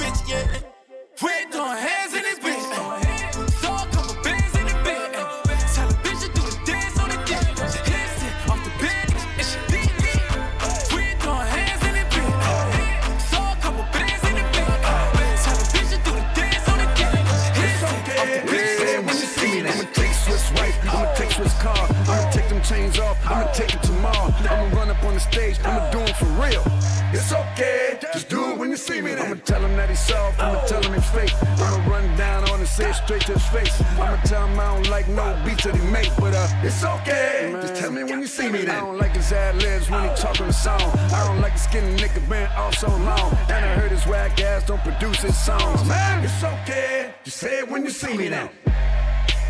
tell 29.51 29.65
him 29.65 29.77
that 29.77 29.89
he's 29.89 29.99
soft, 29.99 30.41
I'ma 30.41 30.61
tell 30.67 30.81
him 30.81 30.95
he's 30.95 31.11
fake. 31.11 31.35
I'ma 31.59 31.91
run 31.91 32.17
down 32.17 32.49
on 32.51 32.61
and 32.61 32.69
say 32.69 32.91
it 32.91 32.95
straight 32.95 33.23
to 33.23 33.33
his 33.33 33.47
face. 33.49 33.83
I'ma 33.99 34.17
tell 34.23 34.47
him 34.47 34.61
I 34.61 34.75
don't 34.75 34.89
like 34.89 35.09
no 35.09 35.27
beats 35.45 35.65
that 35.65 35.75
he 35.75 35.83
make, 35.91 36.15
but 36.19 36.35
uh, 36.35 36.47
it's 36.63 36.85
okay. 36.85 37.51
Just 37.61 37.75
tell 37.75 37.91
me 37.91 38.05
when 38.05 38.21
you 38.21 38.29
see 38.29 38.49
me. 38.49 38.61
Then. 38.61 38.77
I 38.77 38.81
don't 38.81 38.99
like 38.99 39.17
his 39.17 39.33
ad 39.33 39.57
libs 39.57 39.91
when 39.91 40.09
he 40.09 40.15
talking 40.15 40.47
the 40.47 40.53
song. 40.53 40.81
I 40.81 41.27
don't 41.27 41.41
like 41.41 41.55
the 41.55 41.59
skinny 41.59 41.97
nigga 41.97 42.23
been 42.29 42.47
off 42.53 42.77
so 42.77 42.89
long. 42.89 43.37
And 43.49 43.65
I 43.65 43.75
heard 43.75 43.91
his 43.91 44.07
whack 44.07 44.41
ass 44.41 44.67
don't 44.67 44.83
produce 44.85 45.21
his 45.21 45.37
songs. 45.37 45.85
Man, 45.89 46.23
it's 46.25 46.45
okay. 46.45 47.13
Just 47.25 47.39
say 47.39 47.59
it 47.59 47.69
when 47.69 47.83
you 47.83 47.91
see 47.91 48.17
me 48.17 48.29
now. 48.29 48.49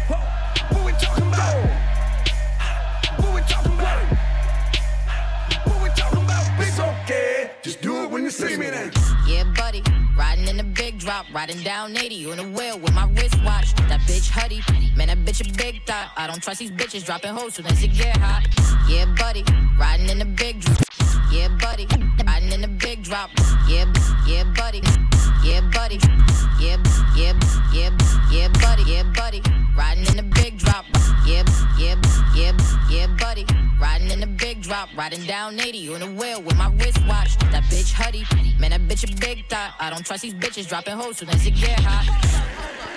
What 0.09 0.87
we 0.87 0.93
talking 0.93 1.27
about? 1.29 1.90
When 8.21 8.27
you 8.27 8.31
see 8.31 8.57
me 8.57 8.69
then. 8.69 8.93
Yeah, 9.27 9.45
buddy. 9.57 9.83
Riding 10.17 10.49
in 10.49 10.59
the 10.59 10.65
big 10.65 10.99
drop, 10.99 11.25
riding 11.33 11.63
down 11.63 11.97
80 11.97 12.31
on 12.31 12.37
the 12.37 12.45
wheel 12.45 12.79
with 12.79 12.93
my 12.93 13.09
wristwatch. 13.13 13.75
That 13.89 14.01
bitch 14.01 14.29
Huddy, 14.29 14.61
man, 14.95 15.09
that 15.09 15.19
bitch 15.19 15.41
a 15.41 15.57
big 15.57 15.83
thought. 15.87 16.11
I 16.17 16.27
don't 16.27 16.43
trust 16.43 16.59
these 16.59 16.71
bitches 16.71 17.07
dropping 17.07 17.33
hoes 17.33 17.55
soon 17.55 17.67
as 17.67 17.83
it 17.83 17.95
get 17.95 18.17
hot. 18.19 18.47
Yeah, 18.87 19.07
buddy. 19.19 19.43
Riding 19.79 20.11
in 20.11 20.19
the 20.19 20.27
big 20.27 20.61
drop. 20.61 21.00
Yeah, 21.33 21.49
buddy. 21.61 21.87
Riding 22.27 22.53
in 22.53 22.61
the 22.61 22.69
big 22.69 23.03
drop. 23.03 23.31
Yeah, 23.69 23.87
yeah, 24.27 24.45
buddy. 24.57 24.83
Yeah, 25.45 25.61
buddy. 25.73 25.99
Yeah, 26.61 26.77
yeah, 27.17 27.35
yeah, 27.73 27.91
yeah, 28.31 28.49
buddy. 28.49 28.83
Yeah, 28.85 29.05
buddy. 29.15 29.43
Riding 29.77 30.07
in 30.07 30.17
the 30.17 30.23
big 30.35 30.59
drop. 30.59 30.85
Yeah, 31.27 31.45
yeah, 31.79 31.97
yeah, 32.35 32.53
yeah, 32.91 33.07
buddy. 33.19 33.47
Riding 33.81 34.11
in 34.11 34.21
the 34.21 34.27
big 34.27 34.63
drop, 34.63 34.89
riding 34.97 35.25
down 35.25 35.59
80 35.59 35.95
on 35.95 36.01
the 36.01 36.07
wheel 36.07 36.43
with 36.43 36.57
my 36.57 36.71
wristwatch. 36.73 37.39
That 37.51 37.65
bitch 37.65 37.93
Huddy, 37.93 38.25
man, 38.61 38.71
that 38.71 38.83
bitch 38.83 39.11
a 39.11 39.21
big 39.21 39.49
thought. 39.49 39.73
I 39.81 39.91
don't 39.91 40.05
trust 40.05 40.23
these 40.23 40.35
bitches 40.35 40.69
dropping 40.69 40.95
hoes 40.95 41.17
soon 41.19 41.31
as 41.31 41.47
it 41.47 41.55
get 41.57 41.81
hot. 41.81 42.05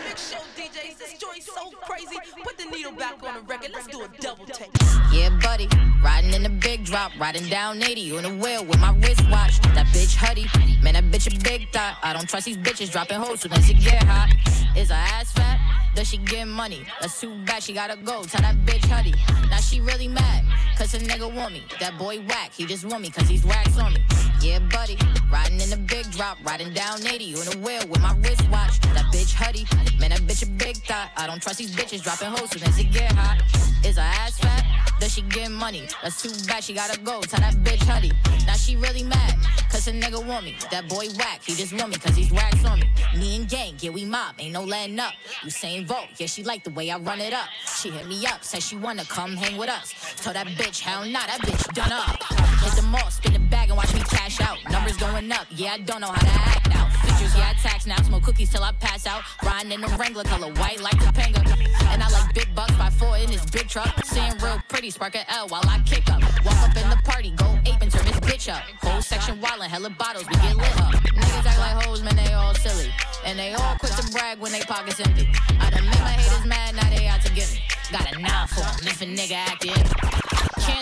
Big 0.05 0.17
show 0.17 0.37
DJs, 0.57 0.97
this 0.97 1.17
joint's 1.17 1.45
so 1.45 1.71
crazy. 1.81 2.17
Put 2.43 2.57
the 2.57 2.65
needle 2.65 2.91
back 2.91 3.23
on 3.23 3.35
the 3.35 3.41
record. 3.41 3.71
Let's 3.73 3.87
do 3.87 4.01
a 4.01 4.09
double 4.19 4.45
take. 4.45 4.69
Yeah, 5.11 5.29
buddy, 5.41 5.69
riding 6.03 6.33
in 6.33 6.43
the 6.43 6.49
big 6.49 6.83
drop, 6.83 7.11
riding 7.19 7.47
down 7.47 7.81
80 7.81 8.17
on 8.17 8.23
the 8.23 8.29
wheel 8.29 8.65
with 8.65 8.79
my 8.79 8.93
wristwatch. 8.97 9.61
That 9.73 9.87
bitch 9.87 10.15
Huddy, 10.15 10.45
man, 10.81 10.95
that 10.95 11.05
bitch 11.05 11.27
a 11.33 11.43
big 11.43 11.71
thought. 11.71 11.97
I 12.03 12.13
don't 12.13 12.27
trust 12.27 12.45
these 12.45 12.57
bitches 12.57 12.91
dropping 12.91 13.17
hoes 13.17 13.41
soon 13.41 13.53
as 13.53 13.69
it 13.69 13.79
get 13.79 14.03
hot. 14.03 14.29
Is 14.75 14.89
her 14.89 14.95
ass 14.95 15.31
fat? 15.31 15.59
Does 15.95 16.09
she 16.09 16.17
get 16.17 16.47
money? 16.47 16.85
That's 16.99 17.21
too 17.21 17.37
bad, 17.45 17.61
she 17.61 17.73
gotta 17.73 17.95
go. 17.95 18.23
Tell 18.23 18.41
that 18.41 18.55
bitch 18.65 18.85
Huddy. 18.85 19.13
Now 19.49 19.57
she 19.57 19.79
really 19.79 20.07
mad, 20.07 20.43
cause 20.77 20.93
a 20.95 20.97
nigga 20.97 21.31
want 21.31 21.53
me. 21.53 21.63
That 21.79 21.97
boy 21.99 22.19
whack, 22.21 22.51
he 22.51 22.65
just 22.65 22.83
want 22.83 23.03
me, 23.03 23.11
cause 23.11 23.29
he's 23.29 23.45
wax 23.45 23.77
on 23.77 23.93
me. 23.93 24.03
Yeah, 24.41 24.59
buddy, 24.59 24.97
riding 25.31 25.52
in 25.61 25.69
the 25.69 25.77
big 25.77 26.09
drop, 26.11 26.37
riding 26.43 26.73
down 26.73 27.05
80 27.05 27.35
on 27.35 27.45
the 27.45 27.57
wheel 27.59 27.87
with 27.87 28.01
my 28.01 28.15
wristwatch. 28.17 28.79
That 28.93 29.05
bitch 29.13 29.33
Huddy, 29.33 29.65
man, 29.99 30.11
that 30.11 30.21
bitch 30.21 30.43
a 30.43 30.49
big 30.49 30.77
thought. 30.77 31.11
I 31.17 31.27
don't 31.27 31.41
trust 31.41 31.57
these 31.59 31.75
bitches 31.75 32.03
dropping 32.03 32.29
hoes 32.29 32.51
soon 32.51 32.63
as 32.63 32.77
it 32.79 32.91
get 32.91 33.11
hot. 33.11 33.41
Is 33.83 33.97
her 33.97 34.01
ass 34.01 34.39
fat? 34.39 34.63
Does 34.99 35.13
she 35.13 35.21
get 35.23 35.51
money? 35.51 35.87
That's 36.01 36.21
too 36.21 36.31
bad, 36.47 36.63
she 36.63 36.73
gotta 36.73 36.97
go. 36.99 37.21
Tell 37.21 37.39
that 37.41 37.55
bitch 37.55 37.83
Huddy. 37.83 38.11
Now 38.45 38.53
she 38.53 38.75
really 38.75 39.03
mad, 39.03 39.35
cause 39.69 39.87
a 39.87 39.91
nigga 39.91 40.25
want 40.25 40.45
me. 40.45 40.55
That 40.71 40.87
boy 40.87 41.07
whack, 41.17 41.41
he 41.43 41.53
just 41.55 41.73
want 41.73 41.89
me, 41.89 41.97
cause 41.97 42.15
he's 42.15 42.31
wax 42.31 42.63
on 42.63 42.79
me. 42.79 42.89
Me 43.17 43.35
and 43.35 43.49
gang, 43.49 43.75
yeah, 43.79 43.89
we 43.89 44.05
mob, 44.05 44.35
ain't 44.39 44.53
no 44.53 44.63
letting 44.63 44.99
up. 44.99 45.13
Usain 45.43 45.87
Bolt, 45.87 46.07
yeah, 46.17 46.27
she 46.27 46.43
like 46.43 46.63
the 46.63 46.69
way 46.69 46.89
I 46.89 46.97
run 46.97 47.19
it 47.19 47.33
up. 47.33 47.49
She 47.81 47.89
hit 47.89 48.07
me 48.07 48.25
up, 48.25 48.43
said 48.43 48.63
she 48.63 48.75
wanna 48.77 49.03
come 49.05 49.35
hang 49.35 49.57
with 49.57 49.69
us. 49.69 49.93
Told 50.23 50.35
that 50.35 50.47
bitch, 50.47 50.79
hell 50.79 51.05
nah, 51.05 51.25
that 51.25 51.39
bitch 51.41 51.73
done 51.73 51.91
up. 51.91 52.23
Hit 52.63 52.73
the 52.73 52.83
mall, 52.83 53.09
spin 53.09 53.33
the 53.33 53.39
bag 53.39 53.67
and 53.69 53.77
watch 53.77 53.93
me 53.93 54.01
cash 54.01 54.39
out. 54.39 54.57
Numbers 54.71 54.97
going 54.97 55.31
up, 55.31 55.42
yeah, 55.51 55.73
I 55.73 55.77
don't 55.79 56.01
know 56.01 56.07
how 56.07 56.19
to 56.19 56.27
act 56.27 56.69
now. 56.69 56.89
Features, 57.03 57.35
yeah, 57.35 57.51
I 57.51 57.53
tax 57.53 57.85
now. 57.85 58.01
Smoke 58.03 58.23
cookies 58.23 58.49
till 58.49 58.63
I 58.63 58.71
pass 58.73 59.05
out. 59.07 59.23
Riding 59.43 59.71
in 59.71 59.81
the 59.81 59.87
Wrangler, 59.99 60.23
color 60.23 60.51
white 60.53 60.81
like 60.81 60.99
the 60.99 61.11
Panga. 61.13 61.41
And 61.89 62.01
I 62.01 62.09
like 62.09 62.33
big 62.33 62.53
bucks 62.55 62.75
by 62.75 62.89
four 62.89 63.17
in 63.17 63.29
this 63.29 63.45
big 63.49 63.67
truck. 63.67 63.93
Seeing 64.05 64.37
real 64.39 64.61
pretty, 64.69 64.89
spark 64.89 65.15
a 65.15 65.29
L 65.31 65.47
while 65.47 65.63
I 65.67 65.79
kick 65.85 66.09
up. 66.09 66.21
Walk 66.45 66.57
up 66.69 66.75
in 66.77 66.89
the 66.89 66.97
party, 67.03 67.31
go 67.31 67.57
ape 67.65 67.81
and 67.81 67.91
turn 67.91 68.05
this 68.05 68.19
bitch 68.19 68.51
up. 68.51 68.63
Whole 68.81 69.01
section 69.01 69.39
wildin', 69.39 69.67
hella 69.67 69.89
bottles, 69.89 70.25
we 70.27 70.35
get 70.35 70.55
lit 70.55 70.81
up. 70.81 70.93
Niggas 70.93 71.45
act 71.45 71.59
like 71.59 71.85
hoes, 71.85 72.01
man, 72.03 72.15
they 72.15 72.33
all 72.33 72.53
silly. 72.55 72.89
And 73.25 73.37
they 73.37 73.53
all 73.53 73.75
quick 73.77 73.93
to 73.93 74.11
brag 74.11 74.39
when 74.39 74.51
they 74.51 74.61
pockets 74.61 74.99
empty. 74.99 75.29
I 75.59 75.69
done 75.69 75.85
made 75.85 75.99
my 75.99 76.11
haters 76.11 76.45
mad, 76.45 76.75
now 76.75 76.89
they 76.89 77.07
out 77.07 77.21
to 77.21 77.33
get 77.33 77.51
me. 77.53 77.61
Got 77.91 78.11
a 78.11 78.19
nine 78.19 78.47
for 78.47 78.61
'em 78.61 78.87
if 78.87 79.01
a 79.01 79.05
nigga 79.05 79.35
acting. 79.35 80.22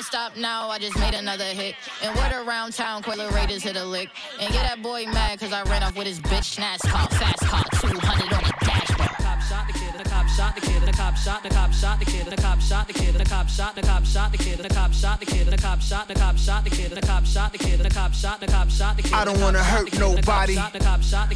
Can't 0.02 0.14
stop 0.14 0.36
now, 0.36 0.68
I 0.68 0.80
just 0.80 0.98
made 0.98 1.14
another 1.14 1.44
hit. 1.44 1.76
And 2.02 2.16
word 2.16 2.32
around 2.34 2.74
town, 2.74 3.04
Coiler 3.04 3.30
Raiders 3.30 3.62
hit 3.62 3.76
a 3.76 3.86
lick. 3.86 4.10
And 4.40 4.52
get 4.52 4.64
that 4.64 4.82
boy 4.82 5.06
mad, 5.06 5.40
cause 5.40 5.54
I 5.54 5.62
ran 5.70 5.84
off 5.84 5.96
with 5.96 6.08
his 6.08 6.20
bitch 6.20 6.58
NASCAR. 6.58 7.08
Fast 7.20 7.42
car, 7.42 7.64
200 7.82 8.34
on 8.34 8.44
the 8.44 8.66
dashboard. 8.66 9.01
Shot 9.52 9.68
the 9.68 9.74
kid, 9.74 9.94
the 9.98 10.10
cop 10.10 10.28
shot 10.30 10.56
the 10.56 10.62
kid, 10.62 10.82
the 10.82 10.94
cop 10.94 11.18
shot 11.18 11.44
the 11.44 11.50
cop 11.50 11.74
shot 11.74 12.00
the 12.00 12.06
kid, 12.06 12.26
the 12.26 12.38
cop 12.38 12.62
shot 12.62 12.88
the 12.88 12.94
kid, 12.94 13.14
the 13.16 13.26
cop 13.26 13.50
shot 13.50 13.76
the 13.76 13.82
cop 13.82 14.06
shot 14.06 14.32
the 14.32 14.38
kid, 14.38 14.60
the 14.60 14.70
cop 14.70 14.94
shot 14.94 15.20
the 15.20 15.26
kid, 15.26 15.48
the 15.48 15.58
cop 15.58 15.82
shot 15.82 16.08
the 16.08 16.14
cop 16.14 16.38
shot 16.38 16.64
the 16.64 16.70
kid, 16.70 16.92
the 16.92 17.02
cop 17.02 17.26
shot 17.26 17.52
the 17.52 17.58
kid, 17.58 17.80
the 17.82 17.90
cop 17.90 18.14
shot 18.14 18.40
the 18.40 18.48
cop 18.48 18.70
shot 18.70 18.96
the 18.96 19.04
kid. 19.04 19.12
I 19.12 19.26
don't 19.26 19.42
wanna 19.42 19.62
hurt 19.62 19.92
nobody. 20.00 20.58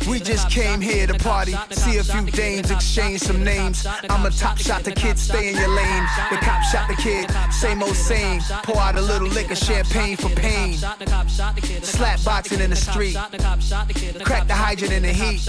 We 0.08 0.22
just 0.22 0.50
came 0.50 0.80
here 0.80 1.08
to 1.08 1.14
party, 1.16 1.56
see 1.72 1.98
a 1.98 2.06
few 2.06 2.26
dames, 2.32 2.72
exchange 2.72 3.20
some 3.20 3.44
names. 3.44 3.86
I'm 4.10 4.26
a 4.26 4.32
top 4.32 4.60
shot 4.60 4.86
the 4.86 4.94
kid, 4.94 5.20
stay 5.20 5.50
in 5.50 5.58
your 5.58 5.68
lane. 5.68 6.06
The 6.32 6.38
cop 6.38 6.64
shot 6.64 6.88
the 6.88 6.96
kid, 6.96 7.30
same 7.52 7.84
old 7.84 7.98
same. 7.98 8.40
Pour 8.64 8.78
out 8.80 8.96
a 8.96 9.02
little 9.02 9.28
liquor, 9.28 9.56
champagne 9.56 10.16
for 10.16 10.30
pain. 10.30 10.78
Slap 11.82 12.24
boxing 12.24 12.62
in 12.62 12.70
the 12.70 12.78
street, 12.78 13.18
crack 14.24 14.48
the 14.48 14.56
hydrant 14.56 14.94
in 14.94 15.04
the 15.04 15.12
heat. 15.12 15.46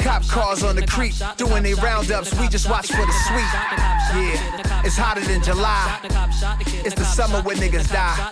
Cop 0.00 0.22
cars 0.28 0.62
on 0.62 0.76
the 0.76 0.86
creep, 0.86 1.14
doing 1.48 1.62
they 1.62 1.74
roundups. 1.74 2.34
We 2.38 2.48
just 2.48 2.68
watch 2.68 2.88
for 2.88 3.04
the 3.04 3.12
sweet. 3.28 3.52
Yeah, 4.14 4.82
it's 4.84 4.96
hotter 4.96 5.20
than 5.20 5.42
July. 5.42 5.98
It's 6.84 6.94
the 6.94 7.04
summer 7.04 7.42
when 7.42 7.56
niggas 7.56 7.90
die. 7.90 8.30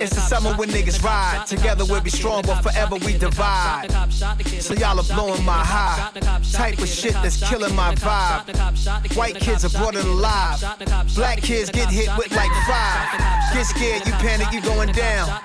It's 0.00 0.14
the 0.14 0.20
summer 0.20 0.54
when 0.54 0.68
niggas 0.70 1.02
ride. 1.02 1.46
Together 1.46 1.84
we'll 1.84 2.00
be 2.00 2.10
strong, 2.10 2.42
but 2.42 2.62
forever 2.62 2.96
we 2.96 3.16
divide. 3.18 3.88
So 4.60 4.74
y'all 4.74 4.98
are 4.98 5.14
blowing 5.14 5.44
my 5.44 5.62
high. 5.64 6.10
Type 6.52 6.78
of 6.78 6.88
shit 6.88 7.12
that's 7.14 7.46
killing 7.48 7.74
my 7.74 7.94
vibe. 7.96 9.16
White 9.16 9.36
kids 9.36 9.64
are 9.64 9.78
brought 9.78 9.94
in 9.94 10.06
alive. 10.06 10.64
Black 11.14 11.38
kids 11.38 11.70
get 11.70 11.90
hit 11.90 12.08
with 12.16 12.32
like 12.32 12.52
five. 12.66 13.38
Get 13.52 13.66
scared, 13.66 14.06
you 14.06 14.12
panic, 14.14 14.52
you 14.52 14.60
going 14.60 14.92
down. 14.92 15.40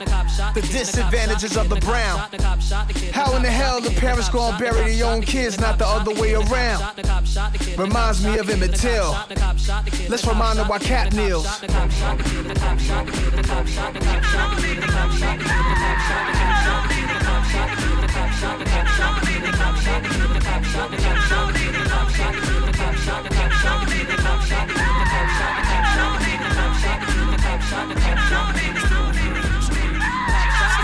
The 0.53 0.61
disadvantages 0.61 1.57
of 1.57 1.69
the 1.69 1.77
brown. 1.77 2.19
How 3.11 3.35
in 3.35 3.43
the 3.43 3.51
hell 3.51 3.81
the 3.81 3.91
parents 3.91 4.29
gonna 4.29 4.57
bury 4.57 4.95
their 4.95 5.05
own 5.05 5.21
kids, 5.21 5.59
not 5.59 5.77
the 5.77 5.87
other 5.87 6.13
way 6.19 6.33
around? 6.33 6.72
Reminds 7.77 8.23
me 8.23 8.37
of 8.37 8.49
Emmett 8.49 8.75
Till. 8.75 9.17
Let's 10.09 10.25
remind 10.25 10.59
them 10.59 10.67
why 10.67 10.79
Kap 10.79 11.13
kneels. 11.13 11.47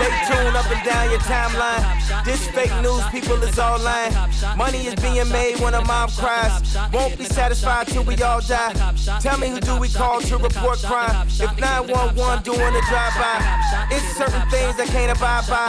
Stay 0.00 0.32
tuned 0.32 0.56
up 0.56 0.70
and 0.70 0.82
down 0.82 1.10
your 1.10 1.20
timeline. 1.20 2.24
This 2.24 2.48
fake 2.48 2.74
news, 2.80 3.04
people 3.10 3.36
is 3.42 3.58
all 3.58 3.78
lying. 3.80 4.14
Money 4.56 4.86
is 4.86 4.94
being 4.94 5.28
made 5.28 5.60
when 5.60 5.74
a 5.74 5.84
mom 5.84 6.08
cries. 6.16 6.74
Won't 6.90 7.18
be 7.18 7.24
satisfied 7.24 7.86
till 7.88 8.04
we 8.04 8.16
all 8.22 8.40
die. 8.40 8.72
Tell 9.20 9.36
me 9.36 9.48
who 9.50 9.60
do 9.60 9.78
we 9.78 9.90
call 9.90 10.22
to 10.22 10.38
report 10.38 10.78
crime? 10.78 11.28
If 11.28 11.52
911 11.60 12.44
doing 12.44 12.60
a 12.60 12.82
drive-by, 12.88 13.88
it's 13.90 14.16
certain 14.16 14.48
things 14.48 14.80
I 14.80 14.86
can't 14.86 15.12
abide 15.14 15.46
by. 15.46 15.68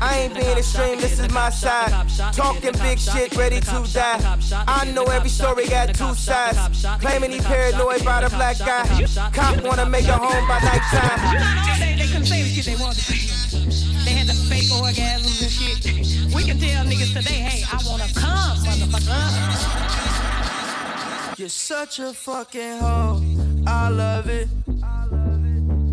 I 0.00 0.20
ain't 0.20 0.34
being 0.34 0.58
extreme, 0.58 1.00
this 1.00 1.18
is 1.18 1.28
my 1.32 1.50
side. 1.50 1.90
Talking 2.32 2.74
big 2.82 3.00
shit, 3.00 3.34
ready 3.34 3.58
to 3.58 3.84
die. 3.92 4.38
I 4.68 4.92
know 4.92 5.04
every 5.04 5.30
story 5.30 5.66
got 5.66 5.92
two 5.92 6.14
sides. 6.14 6.86
Claiming 7.00 7.32
he 7.32 7.40
paranoid 7.40 8.04
by 8.04 8.20
the 8.22 8.30
black 8.30 8.58
guy. 8.58 8.84
Cop 9.32 9.60
wanna 9.64 9.86
make 9.86 10.06
a 10.06 10.16
home 10.16 10.46
by 10.46 10.60
nighttime. 10.60 11.82
They, 12.22 12.62
they 12.62 12.76
wanted 12.76 13.02
to. 13.02 13.41
They 13.52 14.12
had 14.12 14.28
the 14.28 14.34
fake 14.48 14.70
orgasms 14.70 15.42
and 15.42 15.50
shit. 15.50 15.84
We 16.34 16.42
can 16.44 16.58
tell 16.58 16.84
niggas 16.86 17.12
today, 17.12 17.34
hey, 17.34 17.64
I 17.70 17.78
wanna 17.86 18.08
come, 18.14 18.56
motherfucker. 18.64 19.82
You're 21.38 21.50
such 21.50 21.98
a 21.98 22.14
fucking 22.14 22.78
hoe. 22.78 23.20
I 23.66 23.90
love 23.90 24.28
it. 24.30 24.48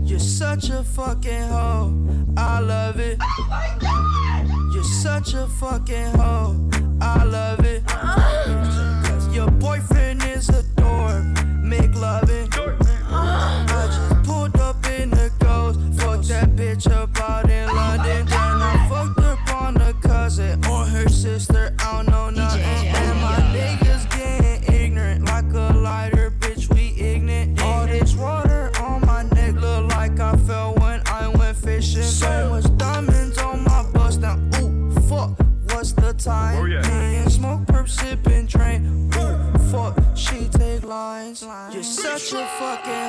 You're 0.06 0.20
such 0.20 0.70
a 0.70 0.84
fucking 0.84 1.50
hoe. 1.50 1.94
I 2.38 2.60
love 2.60 3.00
it. 3.00 3.18
Oh 3.22 4.72
You're 4.74 4.84
such 4.84 5.34
a 5.34 5.48
fucking 5.48 6.14
hoe. 6.16 6.70
I 7.02 7.24
love 7.26 7.66
it. 7.66 7.84
Uh-huh. 7.88 9.32
Your 9.34 9.52
boyfriend 9.52 10.24
is 10.24 10.48
a 10.48 10.64
dork. 10.78 11.24
Make 11.62 11.94
loving. 11.96 12.48
I 12.54 12.89
that 16.30 16.56
bitch 16.56 16.90
up 16.92 17.20
out 17.20 17.50
in 17.50 17.68
London. 17.76 18.26
Then 18.28 18.38
I 18.38 18.88
fucked 18.88 19.20
up 19.20 19.62
on 19.62 19.78
a 19.82 19.94
cousin 19.94 20.64
or 20.66 20.86
her 20.86 21.10
sister. 21.10 21.74
I 21.80 21.92
don't 21.92 22.10
know 22.10 22.30
nothing. 22.30 22.62
And 22.62 23.20
my 23.20 23.36
niggas 23.52 24.08
getting 24.16 24.74
ignorant 24.74 25.26
like 25.26 25.52
a 25.54 25.74
lighter, 25.76 26.30
bitch. 26.30 26.72
We 26.72 26.94
ignorant. 27.02 27.60
All 27.64 27.88
this 27.88 28.16
water 28.16 28.72
on 28.80 29.04
my 29.08 29.24
neck 29.24 29.56
look 29.56 29.90
like 29.96 30.20
I 30.20 30.36
fell 30.36 30.76
when 30.76 31.02
I 31.08 31.30
went 31.30 31.58
fishing. 31.58 32.04
So 32.04 32.50
much 32.50 32.78
diamonds 32.78 33.40
on 33.40 33.64
my 33.64 33.84
bust 33.92 34.22
now. 34.22 34.38
Ooh, 34.62 34.92
fuck. 35.10 35.36
What's 35.72 35.94
the 35.94 36.14
time? 36.14 36.64
Me 36.64 37.16
and 37.16 37.32
smoke, 37.32 37.62
perp, 37.62 37.90
sipping, 37.90 38.46
train. 38.46 39.10
Ooh, 39.16 39.58
fuck. 39.72 39.98
She 40.16 40.48
take 40.50 40.84
lines. 40.84 41.44
You're 41.74 41.82
such 41.82 42.34
a 42.34 42.46
fucking 42.60 43.09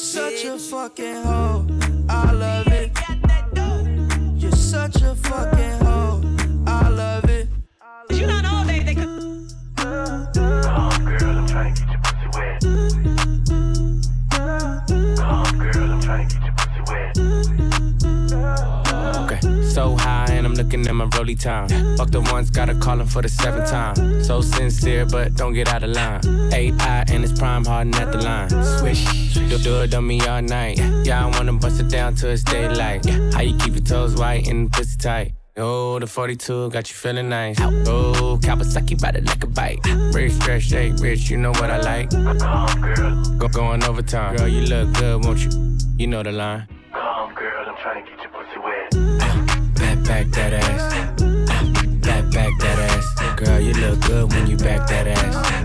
You're 0.01 0.07
such 0.07 0.45
a 0.45 0.57
fucking 0.57 1.23
hoe. 1.25 1.67
I 2.09 2.31
love 2.31 2.67
it. 2.69 2.91
You're 4.35 4.51
such 4.51 4.99
a 5.03 5.13
fucking 5.13 5.85
hoe. 5.85 6.23
I 6.65 6.89
love 6.89 7.25
it. 7.25 7.47
You 8.09 8.25
not 8.25 8.41
know 8.41 8.63
they 8.65 8.79
they 8.79 8.95
could. 8.95 9.53
Come, 9.75 10.31
girl, 10.33 10.65
I'm 10.65 11.47
trying 11.47 11.75
to 11.75 11.81
get 11.85 11.91
your 11.91 11.99
pussy 12.01 12.27
wet. 12.33 12.61
Come, 14.31 15.59
girl, 15.59 15.91
I'm 15.91 16.01
trying 16.01 16.27
to 16.29 16.35
get 16.35 16.45
your 16.45 16.53
pussy 16.57 16.81
wet. 16.91 17.90
Okay, 19.31 19.63
so 19.63 19.95
high 19.95 20.27
and 20.31 20.45
I'm 20.45 20.55
looking 20.55 20.85
at 20.87 20.93
my 20.93 21.05
rolly 21.15 21.35
time. 21.35 21.69
Fuck 21.95 22.11
the 22.11 22.19
ones, 22.19 22.49
gotta 22.49 22.75
call 22.75 22.99
him 22.99 23.07
for 23.07 23.21
the 23.21 23.29
seventh 23.29 23.69
time. 23.69 24.23
So 24.23 24.41
sincere, 24.41 25.05
but 25.05 25.35
don't 25.35 25.53
get 25.53 25.69
out 25.69 25.83
of 25.83 25.91
line. 25.91 26.21
AI 26.53 27.05
and 27.07 27.23
it's 27.23 27.37
prime 27.39 27.63
harden 27.63 27.95
at 27.95 28.11
the 28.11 28.17
line. 28.17 28.49
Swish, 28.79 29.33
do, 29.33 29.57
do 29.57 29.81
it 29.83 29.93
on 29.93 30.05
me 30.05 30.19
all 30.27 30.41
night. 30.41 30.79
Yeah, 31.05 31.25
I 31.25 31.29
wanna 31.29 31.53
bust 31.53 31.79
it 31.79 31.89
down 31.89 32.15
till 32.15 32.29
it's 32.29 32.43
daylight. 32.43 33.05
How 33.33 33.41
you 33.41 33.57
keep 33.57 33.73
your 33.73 33.83
toes 33.83 34.15
white 34.15 34.47
and 34.49 34.67
the 34.67 34.77
pussy 34.77 34.97
tight? 34.97 35.33
Oh, 35.55 35.99
the 35.99 36.07
42 36.07 36.69
got 36.69 36.89
you 36.89 36.95
feeling 36.95 37.29
nice. 37.29 37.59
Oh, 37.61 38.37
Kawasaki 38.41 38.99
bite 38.99 39.15
it 39.15 39.25
like 39.25 39.43
a 39.43 39.47
bite. 39.47 39.79
Rich, 40.13 40.33
stretch, 40.33 40.63
shake, 40.63 40.93
rich, 40.99 41.29
you 41.29 41.37
know 41.37 41.51
what 41.51 41.69
I 41.69 41.79
like. 41.79 42.09
Go 43.37 43.47
going 43.47 43.83
overtime. 43.83 44.35
Girl, 44.35 44.47
you 44.47 44.61
look 44.61 44.93
good, 44.93 45.23
won't 45.23 45.39
you? 45.39 45.77
You 45.97 46.07
know 46.07 46.23
the 46.23 46.31
line. 46.31 46.67
Back, 50.21 50.33
that 50.33 50.53
ass. 50.53 51.19
Back, 52.01 52.31
back 52.31 52.59
that 52.59 52.77
ass. 52.77 53.39
Girl, 53.39 53.59
you 53.59 53.73
look 53.73 54.01
good 54.01 54.31
when 54.31 54.45
you 54.45 54.55
back 54.55 54.87
that 54.87 55.07
ass. 55.07 55.60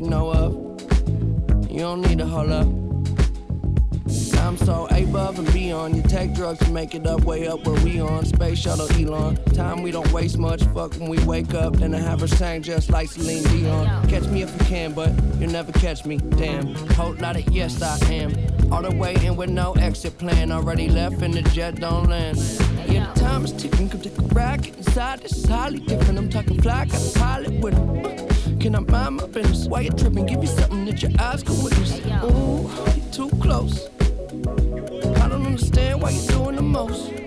You 0.00 0.08
know 0.08 0.32
of. 0.32 0.54
You 1.70 1.80
don't 1.80 2.00
need 2.00 2.18
to 2.18 2.26
hold 2.26 2.50
up. 2.50 2.66
I'm 4.38 4.56
so 4.56 4.88
above 4.90 5.38
and 5.38 5.52
beyond. 5.52 5.96
You 5.96 6.02
take 6.02 6.34
drugs 6.34 6.58
to 6.60 6.70
make 6.70 6.94
it 6.94 7.06
up, 7.06 7.24
way 7.24 7.46
up 7.46 7.64
where 7.66 7.78
we 7.84 8.00
on. 8.00 8.24
Space 8.24 8.58
shuttle 8.58 8.90
Elon. 8.92 9.36
Time 9.52 9.82
we 9.82 9.90
don't 9.90 10.10
waste 10.12 10.38
much. 10.38 10.62
Fuck 10.74 10.94
when 10.94 11.10
we 11.10 11.22
wake 11.24 11.52
up. 11.54 11.74
Then 11.76 11.94
I 11.94 11.98
have 11.98 12.20
her 12.20 12.26
sang 12.26 12.62
just 12.62 12.90
like 12.90 13.10
Celine 13.10 13.44
Dion. 13.44 14.08
Catch 14.08 14.24
me 14.24 14.42
if 14.42 14.50
you 14.52 14.66
can, 14.66 14.92
but 14.92 15.12
you'll 15.38 15.52
never 15.52 15.70
catch 15.72 16.06
me. 16.06 16.16
Damn. 16.16 16.74
Whole 16.94 17.14
lot 17.14 17.36
of 17.36 17.48
yes, 17.50 17.82
I 17.82 17.98
am. 18.12 18.34
All 18.72 18.82
the 18.82 18.94
way 18.96 19.14
in 19.24 19.36
with 19.36 19.50
no 19.50 19.72
exit 19.74 20.16
plan. 20.18 20.50
Already 20.50 20.88
left 20.88 21.20
and 21.22 21.34
the 21.34 21.42
jet 21.42 21.76
don't 21.76 22.08
land. 22.08 22.38
Yeah, 22.88 23.12
the 23.12 23.20
time 23.20 23.44
is 23.44 23.52
ticking. 23.52 23.90
Come 23.90 24.00
take 24.00 24.18
a. 24.18 24.22
Get 24.58 24.76
inside. 24.78 25.24
Is 25.24 25.44
highly 25.44 25.80
different. 25.80 26.18
I'm 26.18 26.30
talking 26.30 26.60
fly. 26.62 26.86
Got 26.86 27.16
a 27.16 27.18
pilot 27.18 27.52
with 27.60 27.74
him. 27.74 28.09
Can 28.60 28.76
I 28.76 28.80
mind 28.80 29.16
my 29.16 29.26
business? 29.26 29.66
Why 29.66 29.80
you 29.80 29.90
tripping? 29.90 30.26
Give 30.26 30.42
you 30.42 30.46
something 30.46 30.84
that 30.84 31.00
your 31.00 31.12
eyes 31.18 31.42
can 31.42 31.62
witness. 31.64 31.98
Ooh, 32.24 32.70
you're 32.94 33.10
too 33.10 33.30
close. 33.40 33.88
I 35.16 35.28
don't 35.28 35.46
understand 35.46 36.02
why 36.02 36.10
you're 36.10 36.26
doing 36.26 36.56
the 36.56 36.62
most. 36.62 37.19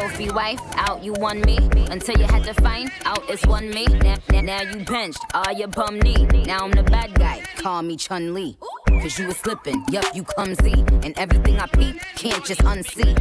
Trophy 0.00 0.30
wife, 0.30 0.60
out 0.76 1.04
you 1.04 1.12
won 1.14 1.42
me. 1.42 1.58
Until 1.90 2.16
you 2.16 2.24
had 2.24 2.44
to 2.44 2.54
find 2.54 2.90
out 3.04 3.22
it's 3.28 3.44
one 3.46 3.68
me. 3.70 3.84
Now, 3.84 4.16
now, 4.30 4.40
now 4.40 4.62
you 4.62 4.84
benched, 4.84 5.20
all 5.34 5.52
your 5.52 5.68
bum 5.68 6.00
knee. 6.00 6.26
Now 6.46 6.64
I'm 6.64 6.72
the 6.72 6.82
bad 6.82 7.14
guy, 7.14 7.42
call 7.56 7.82
me 7.82 7.96
Chun 7.96 8.32
Li. 8.32 8.56
Cause 9.00 9.18
you 9.18 9.26
was 9.26 9.36
slipping, 9.38 9.84
yup, 9.90 10.04
you 10.14 10.22
clumsy. 10.24 10.84
And 11.04 11.18
everything 11.18 11.58
I 11.58 11.66
peep, 11.66 12.00
can't 12.16 12.44
just 12.44 12.60
unsee. 12.60 13.14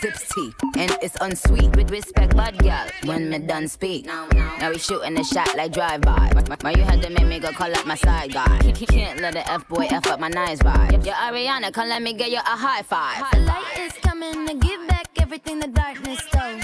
Zips 0.00 0.28
tea, 0.34 0.52
and 0.76 0.96
it's 1.02 1.16
unsweet. 1.20 1.74
With 1.76 1.90
respect, 1.90 2.36
bad 2.36 2.58
girl, 2.58 2.86
when 3.04 3.30
me 3.30 3.38
done 3.38 3.68
speak. 3.68 4.06
Now 4.06 4.70
we 4.70 4.78
shooting 4.78 5.18
a 5.18 5.24
shot 5.24 5.56
like 5.56 5.72
drive-by. 5.72 6.32
Why 6.60 6.70
you 6.72 6.82
had 6.82 7.02
to 7.02 7.10
make 7.10 7.26
me 7.26 7.38
go 7.38 7.50
call 7.52 7.74
up 7.74 7.86
my 7.86 7.94
side 7.96 8.32
guy? 8.32 8.58
Can't 8.88 9.20
let 9.20 9.34
the 9.34 9.50
F-boy 9.50 9.88
F 9.90 10.06
up 10.06 10.20
my 10.20 10.28
nice 10.28 10.60
vibe. 10.60 11.04
Yo, 11.04 11.12
Ariana, 11.12 11.72
come 11.72 11.88
let 11.88 12.02
me 12.02 12.12
get 12.12 12.30
you 12.30 12.38
a 12.38 12.40
high 12.40 12.82
five. 12.82 13.24
The 13.32 13.40
light 13.40 13.78
is 13.78 13.92
coming 13.94 14.46
to 14.46 14.54
give 14.54 14.86
back 14.88 15.08
everything 15.20 15.58
the 15.58 15.68
darkness 15.68 16.20
stole. 16.20 16.60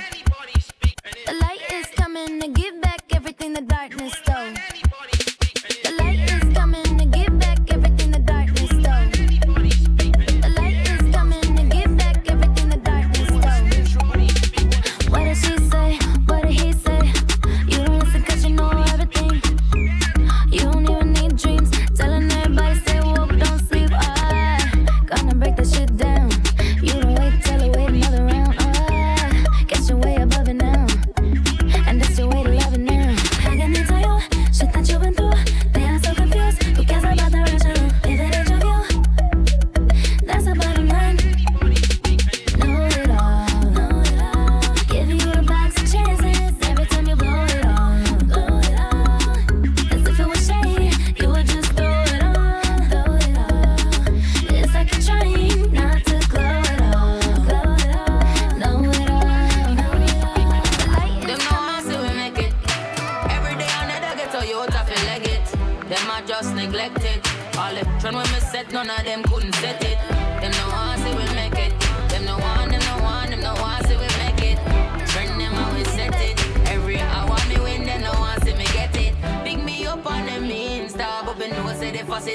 The 1.27 1.35
light 1.35 1.61
is 1.73 1.87
coming 1.97 2.41
to 2.41 2.49
give 2.49 2.81
back 2.81 3.03
everything 3.13 3.53
the 3.53 3.63
darkness 3.63 4.15
stole. 4.15 4.34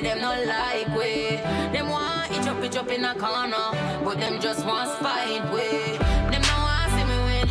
Them 0.09 0.21
no 0.21 0.33
like 0.45 0.89
we. 0.97 1.37
Them 1.73 1.89
want 1.89 2.31
each 2.31 2.47
up, 2.47 2.63
each 2.63 2.75
up 2.75 2.89
in 2.89 3.05
a 3.05 3.13
corner, 3.13 3.69
but 4.03 4.19
them 4.19 4.41
just 4.41 4.65
want 4.65 4.89
spite 4.97 5.45
we. 5.53 5.97
Them 6.31 6.41
no 6.49 6.55
want 6.65 6.89
see 6.93 7.05
me 7.09 7.17
win. 7.27 7.47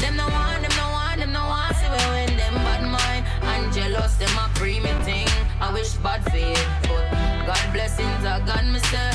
Them 0.00 0.16
no 0.16 0.26
want, 0.28 0.62
them 0.62 0.74
no 0.80 0.86
want, 0.96 1.18
them 1.20 1.32
no 1.32 1.42
want 1.52 1.76
see 1.76 1.90
me 1.94 2.02
win. 2.12 2.30
Them 2.40 2.54
bad 2.64 2.82
mind 2.96 3.24
and 3.52 3.72
jealous, 3.74 4.14
them 4.16 4.34
a 4.42 4.48
pre 4.54 4.80
me 4.80 4.92
thing. 5.04 5.28
I 5.60 5.70
wish 5.72 5.92
bad 6.04 6.24
fate, 6.32 6.66
but 6.88 7.04
God 7.46 7.66
blessings 7.74 8.24
are 8.24 8.40
gone, 8.40 8.72
me 8.72 8.80
say. 8.90 9.10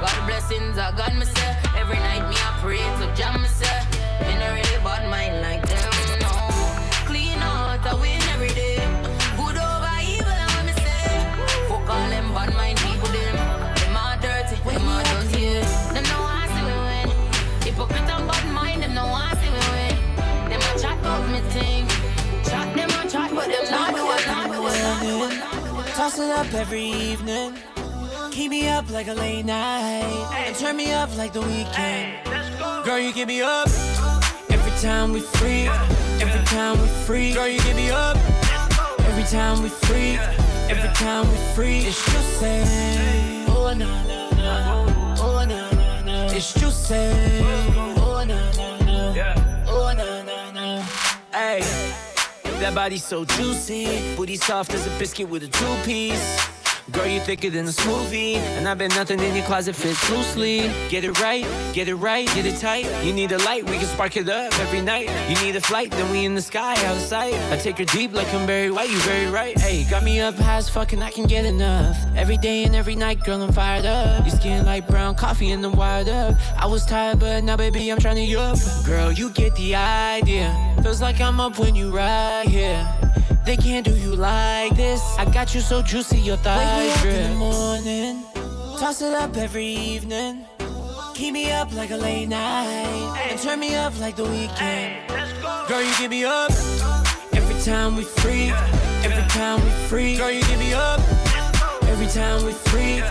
God 0.00 0.18
blessings 0.26 0.78
are 0.78 0.92
gone, 0.96 1.18
me 1.18 1.26
say. 1.26 1.52
Every 1.76 2.00
night 2.08 2.24
me 2.30 2.36
I 2.48 2.50
pray 2.62 2.84
to 3.00 3.06
jam, 3.14 3.42
me 3.42 3.48
say. 3.48 3.78
Me 4.24 4.32
no 4.40 4.48
really 4.56 4.78
bad 4.82 5.04
mind 5.10 5.42
like 5.42 5.64
them, 5.68 5.92
no. 6.24 6.32
Clean 7.04 7.38
out, 7.40 7.84
I 7.84 7.94
win 8.00 8.21
it. 26.02 26.10
Toss 26.10 26.18
it 26.18 26.30
up 26.30 26.52
every 26.54 26.84
evening. 26.84 27.56
Keep 28.30 28.50
me 28.50 28.68
up 28.68 28.90
like 28.90 29.08
a 29.08 29.14
late 29.14 29.44
night. 29.44 30.02
And 30.46 30.56
turn 30.56 30.76
me 30.76 30.92
up 30.92 31.16
like 31.16 31.32
the 31.32 31.40
weekend. 31.40 32.24
Girl, 32.84 32.98
you 32.98 33.12
get 33.12 33.28
me 33.28 33.42
up. 33.42 33.68
Every 34.50 34.72
time 34.80 35.12
we 35.12 35.20
free. 35.20 35.68
Every 36.20 36.44
time 36.46 36.80
we 36.80 36.88
free. 37.06 37.32
Girl, 37.34 37.48
you 37.48 37.60
get 37.60 37.76
me 37.76 37.90
up. 37.90 38.16
Every 39.06 39.24
time 39.24 39.62
we 39.62 39.68
free. 39.68 40.18
Every 40.68 40.90
time 40.94 41.28
we 41.28 41.36
free. 41.54 41.78
It's 41.86 42.04
juicy. 42.10 42.64
Oh, 43.48 43.74
na, 43.76 43.86
na, 44.04 44.30
na. 44.30 45.16
Oh, 45.18 45.44
na, 45.48 45.70
na, 45.70 46.02
na. 46.02 46.24
It's 46.32 46.54
juicy. 46.54 46.94
Oh, 47.96 48.24
na, 48.26 48.38
na, 48.52 49.12
na. 49.14 49.34
Oh, 49.68 49.92
na, 49.96 50.22
na, 50.22 50.50
na. 50.50 50.82
Hey. 51.32 52.11
That 52.62 52.76
body 52.76 52.98
so 52.98 53.24
juicy, 53.24 54.14
booty 54.14 54.36
soft 54.36 54.72
as 54.72 54.86
a 54.86 54.90
biscuit 54.90 55.28
with 55.28 55.42
a 55.42 55.48
two 55.48 55.76
piece. 55.84 56.51
Girl, 56.92 57.06
you 57.06 57.20
thicker 57.20 57.48
than 57.48 57.64
a 57.64 57.70
smoothie, 57.70 58.36
and 58.36 58.68
I 58.68 58.74
bet 58.74 58.90
nothing 58.90 59.18
in 59.18 59.34
your 59.34 59.46
closet 59.46 59.74
fits 59.74 60.10
loosely. 60.10 60.70
Get 60.90 61.04
it 61.04 61.18
right, 61.20 61.46
get 61.72 61.88
it 61.88 61.94
right, 61.94 62.26
get 62.34 62.44
it 62.44 62.60
tight. 62.60 62.84
You 63.02 63.14
need 63.14 63.32
a 63.32 63.38
light, 63.38 63.64
we 63.64 63.78
can 63.78 63.86
spark 63.86 64.18
it 64.18 64.28
up 64.28 64.52
every 64.60 64.82
night. 64.82 65.08
You 65.30 65.42
need 65.42 65.56
a 65.56 65.60
flight, 65.62 65.90
then 65.90 66.10
we 66.12 66.26
in 66.26 66.34
the 66.34 66.42
sky, 66.42 66.74
out 66.84 66.96
of 66.96 67.02
sight. 67.02 67.34
I 67.50 67.56
take 67.56 67.78
her 67.78 67.86
deep 67.86 68.12
like 68.12 68.32
I'm 68.34 68.46
Barry 68.46 68.70
White, 68.70 68.90
you 68.90 68.98
very 68.98 69.30
right. 69.30 69.58
Hey, 69.58 69.84
got 69.84 70.04
me 70.04 70.20
up 70.20 70.34
high 70.34 70.56
as 70.56 70.68
fuck 70.68 70.92
and 70.92 71.02
I 71.02 71.10
can 71.10 71.24
get 71.24 71.46
enough. 71.46 71.96
Every 72.14 72.36
day 72.36 72.64
and 72.64 72.76
every 72.76 72.94
night, 72.94 73.24
girl, 73.24 73.40
I'm 73.40 73.52
fired 73.52 73.86
up. 73.86 74.26
Your 74.26 74.36
skin 74.36 74.66
like 74.66 74.86
brown 74.86 75.14
coffee 75.14 75.52
and 75.52 75.64
I'm 75.64 75.72
wired 75.72 76.10
up. 76.10 76.36
I 76.58 76.66
was 76.66 76.84
tired, 76.84 77.20
but 77.20 77.42
now, 77.42 77.56
baby, 77.56 77.90
I'm 77.90 78.00
trying 78.00 78.16
to 78.16 78.36
up. 78.36 78.58
Girl, 78.84 79.10
you 79.10 79.30
get 79.30 79.56
the 79.56 79.76
idea. 79.76 80.52
Feels 80.82 81.00
like 81.00 81.22
I'm 81.22 81.40
up 81.40 81.58
when 81.58 81.74
you 81.74 81.90
right 81.90 82.46
here. 82.46 82.86
They 83.44 83.56
can't 83.56 83.84
do 83.84 83.96
you 83.96 84.14
like 84.14 84.76
this. 84.76 85.02
I 85.18 85.24
got 85.24 85.54
you 85.54 85.60
so 85.60 85.82
juicy, 85.82 86.18
your 86.18 86.36
thighs 86.36 87.00
drip. 87.02 87.14
in 87.14 87.30
the 87.30 87.36
morning, 87.36 88.24
toss 88.78 89.02
it 89.02 89.14
up 89.14 89.36
every 89.36 89.66
evening. 89.66 90.44
Keep 91.14 91.34
me 91.34 91.50
up 91.52 91.72
like 91.74 91.90
a 91.90 91.96
late 91.96 92.28
night, 92.28 93.28
and 93.30 93.38
turn 93.40 93.58
me 93.60 93.74
up 93.74 93.98
like 93.98 94.16
the 94.16 94.24
weekend. 94.24 95.08
Girl, 95.68 95.82
you 95.82 95.92
get 95.98 96.10
me 96.10 96.24
up 96.24 96.50
every 97.32 97.60
time 97.62 97.96
we 97.96 98.04
freak. 98.04 98.54
Every 99.04 99.28
time 99.30 99.62
we 99.64 99.70
freak, 99.88 100.18
Girl, 100.18 100.30
you 100.30 100.42
get 100.42 100.58
me 100.60 100.72
up 100.72 101.00
every 101.88 102.06
time 102.06 102.44
we 102.44 102.52
freak, 102.52 103.02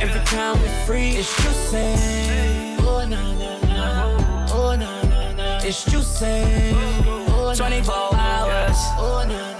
Every 0.00 0.24
time 0.26 0.60
we 0.62 0.68
freak, 0.86 1.16
It's 1.18 1.36
juicy. 1.42 2.76
Oh 2.86 3.04
na 3.08 3.20
na 3.34 3.58
na. 3.66 4.48
Oh 4.52 4.76
na 4.78 5.02
na 5.02 5.32
na. 5.32 5.58
It's 5.64 5.84
juicy. 5.84 6.74
Oh, 7.34 7.52
24 7.56 8.14
hours. 8.14 8.78
Oh 8.98 9.24
na 9.26 9.52
na. 9.54 9.59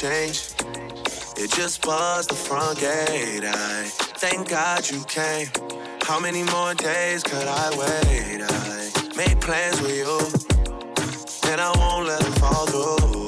Changed. 0.00 0.54
It 1.36 1.50
just 1.50 1.82
buzzed 1.82 2.30
the 2.30 2.34
front 2.34 2.80
gate. 2.80 3.44
I 3.44 3.84
thank 4.16 4.48
God 4.48 4.88
you 4.88 5.04
came. 5.04 5.48
How 6.00 6.18
many 6.18 6.42
more 6.42 6.72
days 6.72 7.22
could 7.22 7.46
I 7.46 7.68
wait? 7.76 8.40
I 8.40 9.14
made 9.14 9.38
plans 9.42 9.78
with 9.82 9.94
you, 9.94 11.52
and 11.52 11.60
I 11.60 11.70
won't 11.76 12.06
let 12.06 12.20
them 12.22 12.32
fall 12.32 12.64
through. 12.64 13.19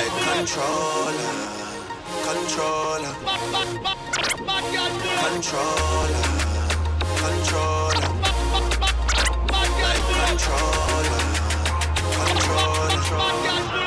like 0.00 0.12
controller, 0.22 1.12
controller, 2.24 3.14
controller, 5.20 6.22
controller, 7.20 8.08
like 9.52 10.04
controller, 10.24 11.20
controller. 12.16 13.79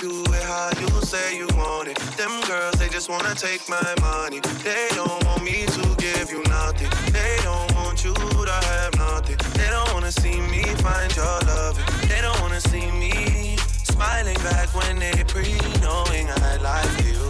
do 0.00 0.22
it 0.32 0.42
how 0.44 0.70
you 0.80 0.88
say 1.02 1.36
you 1.36 1.46
want 1.56 1.88
it. 1.88 1.96
Them 2.16 2.40
girls, 2.48 2.74
they 2.78 2.88
just 2.88 3.08
wanna 3.08 3.34
take 3.34 3.68
my 3.68 3.94
money. 4.00 4.40
They 4.62 4.88
don't 4.94 5.24
want 5.24 5.42
me 5.42 5.66
to 5.66 5.82
give 5.98 6.30
you 6.30 6.42
nothing. 6.44 6.90
They 7.12 7.36
don't 7.42 7.74
want 7.74 8.04
you 8.04 8.14
to 8.14 8.52
have 8.52 8.94
nothing. 8.96 9.36
They 9.58 9.68
don't 9.68 9.92
wanna 9.92 10.12
see 10.12 10.40
me 10.40 10.62
find 10.86 11.14
your 11.16 11.38
love. 11.50 11.76
They 12.08 12.20
don't 12.20 12.40
wanna 12.40 12.60
see 12.60 12.90
me 12.92 13.56
smiling 13.84 14.38
back 14.48 14.68
when 14.74 14.98
they 14.98 15.24
pre 15.26 15.58
knowing 15.80 16.28
I 16.30 16.56
like 16.70 17.04
you. 17.04 17.22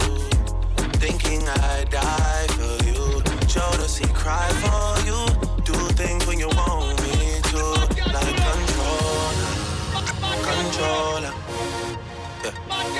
Thinking 1.03 1.41
I 1.47 1.85
die 1.89 2.47
for 2.57 2.75
you. 2.87 3.21
Jodeci 3.51 4.07
cry 4.13 4.49
for 4.63 5.05
you 5.07 5.32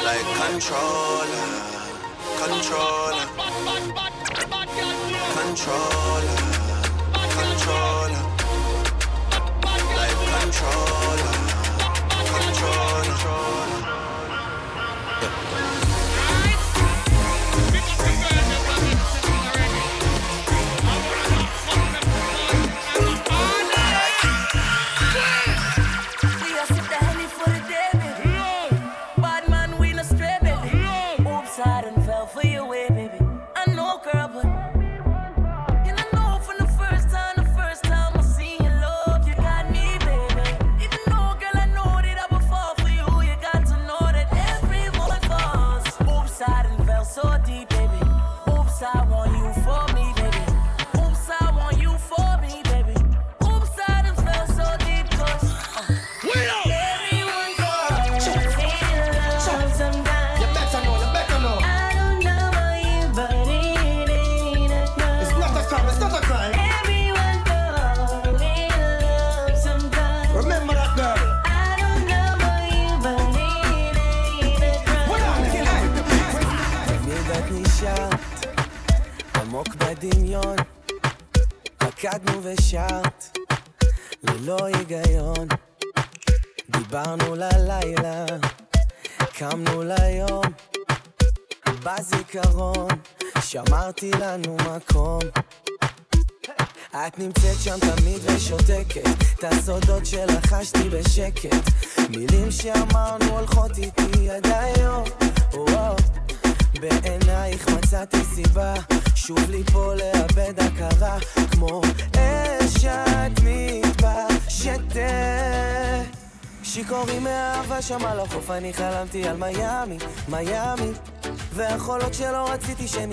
like 0.03 0.25
controller, 0.35 1.27
controller, 2.37 3.27
controller, 5.33 6.37
controller. 7.31 8.32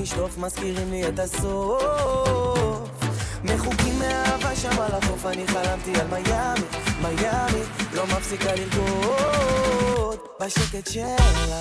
נשטוף 0.02 0.38
מזכירים 0.38 0.90
לי 0.90 1.08
את 1.08 1.18
הסוף. 1.18 2.90
מחוקים 3.44 3.98
מאהבה 3.98 4.56
שם 4.56 4.80
על 4.80 4.92
החוף 4.92 5.26
אני 5.26 5.46
חלמתי 5.46 6.00
על 6.00 6.06
מיאמי, 6.06 6.66
מיאמי 7.02 7.62
לא 7.92 8.06
מפסיקה 8.06 8.50
לרקוד. 8.54 10.18
בשקט 10.40 10.90
שלה. 10.90 11.60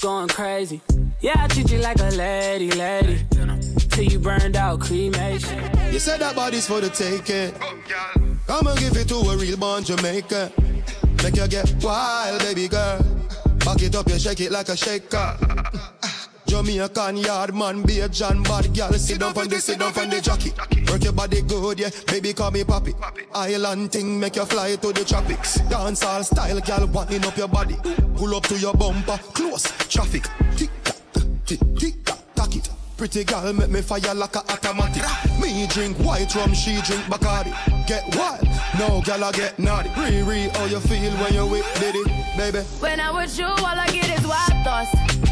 Going 0.00 0.28
crazy. 0.28 0.80
Yeah, 1.20 1.34
I 1.36 1.46
treat 1.48 1.70
you 1.70 1.78
like 1.78 1.98
a 2.00 2.10
lady, 2.10 2.70
lady. 2.70 3.26
Till 3.90 4.04
you 4.04 4.18
burned 4.18 4.56
out 4.56 4.80
cremation. 4.80 5.58
You 5.92 5.98
said 5.98 6.20
that 6.20 6.36
body's 6.36 6.66
for 6.66 6.80
the 6.80 6.90
taking. 6.90 7.52
Come 8.46 8.66
and 8.66 8.78
give 8.78 8.96
it 8.96 9.08
to 9.08 9.16
a 9.16 9.36
real 9.36 9.56
born 9.56 9.84
Jamaican. 9.84 10.52
Make 11.22 11.36
you 11.36 11.48
get 11.48 11.74
wild, 11.82 12.40
baby 12.40 12.68
girl. 12.68 13.02
Back 13.64 13.82
it 13.82 13.94
up, 13.94 14.08
you 14.08 14.18
shake 14.18 14.40
it 14.40 14.52
like 14.52 14.68
a 14.68 14.76
shaker. 14.76 15.36
Jamaican 16.48 17.18
yard 17.18 17.54
man, 17.54 17.82
be 17.82 18.00
a 18.00 18.08
John 18.08 18.42
bad 18.42 18.74
girl. 18.74 18.92
Sit 18.94 19.20
down 19.20 19.34
from 19.34 19.48
the, 19.48 19.60
sit 19.60 19.78
down 19.78 19.92
from 19.92 20.08
the 20.08 20.20
jockey. 20.20 20.52
Work 20.90 21.04
your 21.04 21.12
body 21.12 21.42
good, 21.42 21.78
yeah. 21.78 21.90
Baby, 22.06 22.32
call 22.32 22.50
me 22.50 22.64
papi. 22.64 22.94
Island 23.34 23.92
thing, 23.92 24.18
make 24.18 24.36
you 24.36 24.46
fly 24.46 24.74
to 24.76 24.92
the 24.92 25.04
tropics. 25.04 25.56
Dance 25.68 26.02
all 26.02 26.24
style, 26.24 26.58
girl, 26.60 26.86
winding 26.86 27.24
up 27.26 27.36
your 27.36 27.48
body. 27.48 27.76
Pull 28.16 28.34
up 28.34 28.44
to 28.44 28.58
your 28.58 28.72
bumper, 28.72 29.18
close 29.34 29.64
traffic. 29.88 30.24
Tick 30.56 30.70
tock, 30.82 30.96
tick 31.44 31.60
tick 31.76 31.94
tock, 32.34 32.56
it. 32.56 32.70
Pretty 32.96 33.24
girl, 33.24 33.52
make 33.52 33.68
me 33.68 33.82
fire 33.82 34.14
like 34.14 34.34
a 34.34 34.38
automatic. 34.50 35.04
Me 35.40 35.66
drink 35.66 35.98
white 35.98 36.34
rum, 36.34 36.54
she 36.54 36.80
drink 36.80 37.02
Bacardi. 37.04 37.52
Get 37.86 38.16
wild, 38.16 38.48
no 38.78 39.02
girl, 39.02 39.24
I 39.24 39.32
get 39.32 39.58
naughty. 39.58 39.90
Re, 40.22 40.48
how 40.54 40.64
you 40.64 40.80
feel 40.80 41.12
when 41.12 41.34
you 41.34 41.46
with 41.46 41.66
Diddy, 41.78 42.04
baby? 42.38 42.60
When 42.80 42.98
I'm 42.98 43.16
with 43.16 43.38
you, 43.38 43.44
all 43.44 43.66
I 43.66 43.86
get 43.88 44.18
is 44.18 44.26
wild 44.26 44.64
thoughts. 44.64 45.27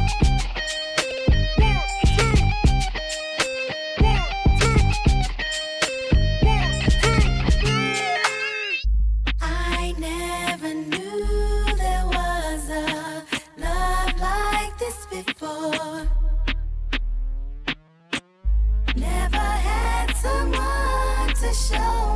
Someone 21.52 22.15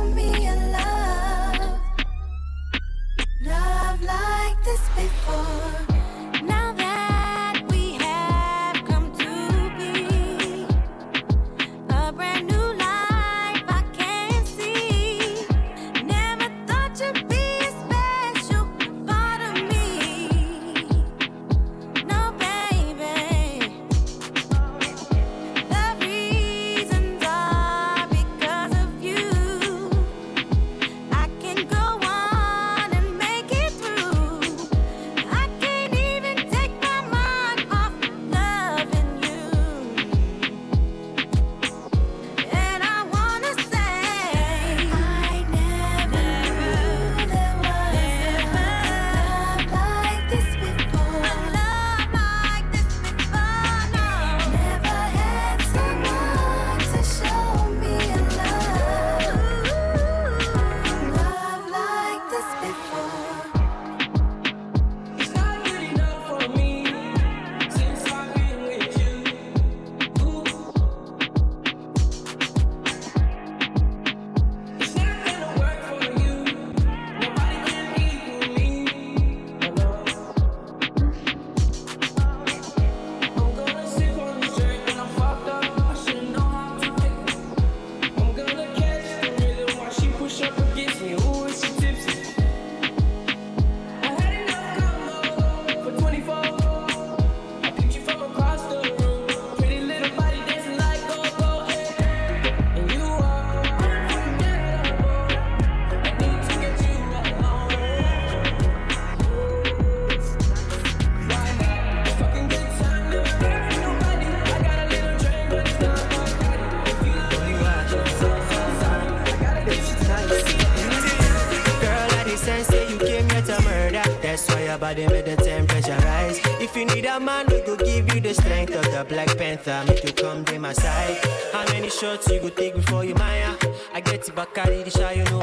you 126.81 126.87
need 126.95 127.05
a 127.05 127.19
man, 127.19 127.45
we 127.47 127.61
go 127.61 127.75
give 127.75 128.11
you 128.11 128.19
the 128.19 128.33
strength 128.33 128.73
of 128.73 128.83
the 128.85 129.05
Black 129.07 129.27
Panther. 129.37 129.83
Make 129.87 130.03
you 130.03 130.13
come 130.13 130.43
to 130.45 130.57
my 130.57 130.73
side. 130.73 131.19
How 131.53 131.63
many 131.65 131.89
shots 131.89 132.27
you 132.27 132.39
go 132.39 132.49
take 132.49 132.73
before 132.75 133.05
you 133.05 133.13
Maya? 133.13 133.53
I 133.93 134.01
get 134.01 134.23
to 134.23 134.31
Bacardi, 134.31 134.83
the 134.83 134.89
shy, 134.89 135.11
you 135.13 135.23
know 135.25 135.40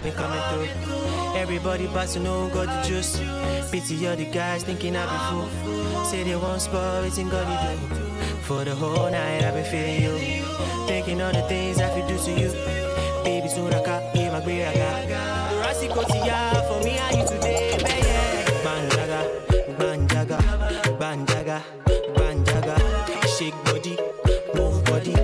25 0.00 0.02
years 0.02 0.02
I've 0.02 0.02
been 0.02 0.12
coming 0.12 0.42
through. 0.50 1.40
Everybody 1.40 1.86
but 1.86 2.08
to 2.10 2.20
know 2.20 2.48
got 2.48 2.66
the 2.66 2.88
juice. 2.88 3.18
Pity 3.70 4.06
all 4.06 4.16
the 4.16 4.24
guys 4.26 4.62
thinking 4.64 4.96
I 4.96 5.04
be 5.04 5.18
fool. 5.30 6.04
Say 6.04 6.24
they 6.24 6.36
want 6.36 6.62
spot, 6.62 7.02
waiting 7.02 7.28
God 7.28 7.46
they 7.46 7.94
do. 7.94 8.02
For 8.42 8.64
the 8.64 8.74
whole 8.74 9.10
night 9.10 9.42
I've 9.42 9.54
been 9.54 9.64
feeling 9.64 10.02
you. 10.02 10.44
Thinking 10.86 11.20
all 11.20 11.32
the 11.32 11.42
things 11.42 11.80
I 11.80 11.88
could 11.94 12.08
do 12.08 12.16
to 12.18 12.30
you. 12.30 12.50
Baby 13.24 13.48
soon 13.48 13.72
I 13.72 13.84
got 13.84 14.12
be 14.12 14.28
my 14.28 14.40
great 14.40 14.64
I 14.64 14.74
got. 14.74 15.08
The 15.08 15.56
Rasi 15.62 15.88
Kotiya 15.88 16.68
for 16.68 16.84
me 16.84 16.98
and 16.98 17.16
you 17.16 17.26
today 17.26 17.78
baby 17.78 18.04
Banjaga, 18.64 19.20
banjaga, 19.78 20.38
banjaga, 20.98 21.62
banjaga. 22.16 22.76
Shake 23.36 23.58
body, 23.64 23.98
move 24.54 24.84
body, 24.84 25.14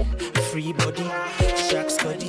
free 0.51 0.73
body, 0.73 1.09
sharks 1.57 1.97
body, 2.03 2.29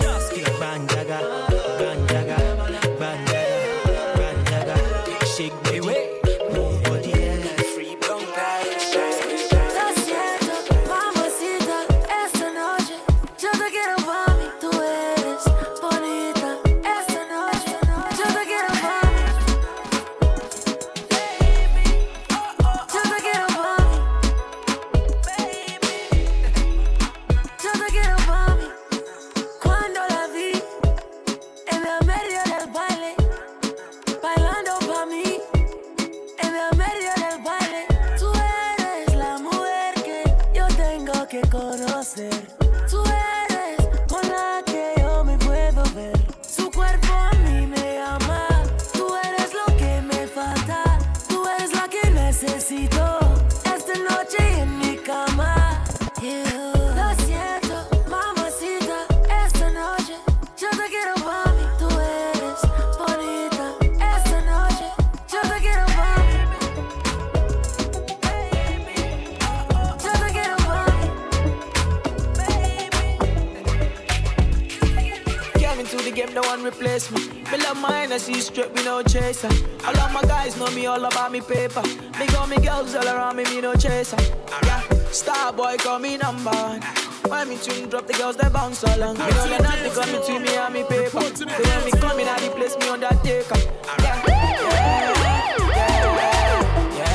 pound 88.62 88.76
so 88.76 88.88
long. 88.98 89.16
you 89.16 89.22
know 89.22 89.46
you're 89.46 89.62
not 89.62 89.78
the 89.80 89.90
gun 89.96 90.12
between 90.12 90.44
me 90.44 90.56
and 90.56 90.74
me 90.74 90.84
paper. 90.84 91.22
So 91.36 91.46
when 91.48 91.86
me 91.86 91.92
come 92.00 92.20
in, 92.20 92.28
I 92.28 92.38
replace 92.48 92.78
me 92.78 92.90
undertaker. 92.90 93.58
Yeah, 94.04 94.22
yeah, 94.28 94.62
yeah, 94.62 95.32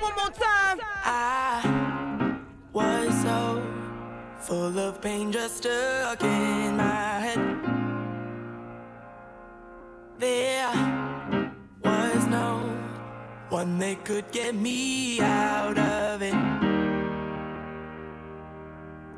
one 0.01 0.15
more 0.15 0.31
time. 0.31 0.90
I 1.03 2.37
was 2.73 3.21
so 3.21 3.63
full 4.39 4.77
of 4.79 5.01
pain, 5.01 5.31
just 5.31 5.57
stuck 5.57 6.23
in 6.23 6.77
my 6.77 7.19
head. 7.19 7.39
There 10.19 10.69
was 11.83 12.27
no 12.27 12.59
one 13.49 13.79
that 13.79 14.05
could 14.05 14.31
get 14.31 14.55
me 14.55 15.19
out 15.21 15.77
of 15.77 16.21
it. 16.21 16.35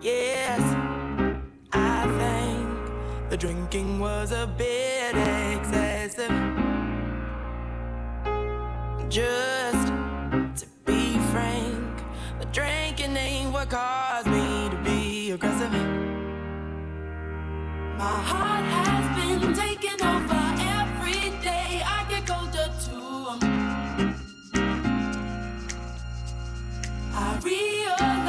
Yes, 0.01 0.61
I 1.71 2.05
think 2.19 3.29
the 3.29 3.37
drinking 3.37 3.99
was 3.99 4.31
a 4.31 4.47
bit 4.47 5.15
excessive. 5.55 6.31
Just 9.09 9.72
what 13.63 13.69
caused 13.69 14.27
me 14.27 14.69
to 14.69 14.75
be 14.83 15.31
aggressive. 15.31 15.71
My 17.97 18.19
heart 18.29 18.65
has 18.77 19.05
been 19.17 19.53
taken 19.53 20.05
over 20.05 20.43
every 20.79 21.29
day. 21.41 21.81
I 21.85 22.05
get 22.09 22.27
colder 22.27 22.69
to 22.85 22.97
I 27.13 27.39
realize. 27.43 28.22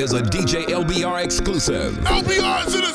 is 0.00 0.14
a 0.14 0.22
DJ 0.22 0.64
LBR 0.64 1.22
exclusive. 1.22 1.92
LBR's 1.92 2.74
in 2.74 2.89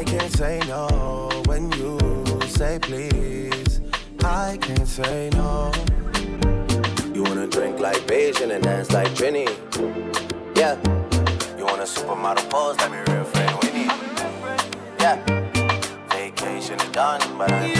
I 0.00 0.04
can't 0.04 0.32
say 0.32 0.58
no 0.66 1.28
when 1.44 1.70
you 1.72 1.98
say 2.48 2.78
please. 2.80 3.82
I 4.24 4.56
can't 4.58 4.88
say 4.88 5.28
no. 5.34 5.70
You 7.14 7.22
wanna 7.22 7.46
drink 7.46 7.78
like 7.80 7.98
Beijing 8.06 8.50
and 8.50 8.64
dance 8.64 8.90
like 8.92 9.08
Trini. 9.08 9.46
Yeah. 10.56 10.78
You 11.58 11.66
wanna 11.66 11.82
supermodel 11.82 12.48
pose 12.48 12.78
let 12.78 12.90
me 12.90 13.12
real 13.12 13.24
friend 13.24 13.54
Winnie. 13.62 13.90
Yeah. 14.98 15.16
Vacation 16.08 16.80
is 16.80 16.92
done, 16.92 17.20
but 17.36 17.52
I. 17.52 17.79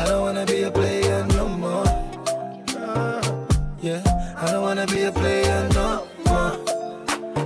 I 0.00 0.04
don't 0.06 0.22
wanna 0.22 0.46
be 0.46 0.62
a 0.62 0.70
player 0.70 1.26
no 1.36 1.46
more. 1.46 1.84
Yeah. 3.82 4.02
I 4.34 4.50
don't 4.50 4.62
wanna 4.62 4.86
be 4.86 5.02
a 5.02 5.12
player 5.12 5.68
no 5.74 6.08
more. 6.24 6.52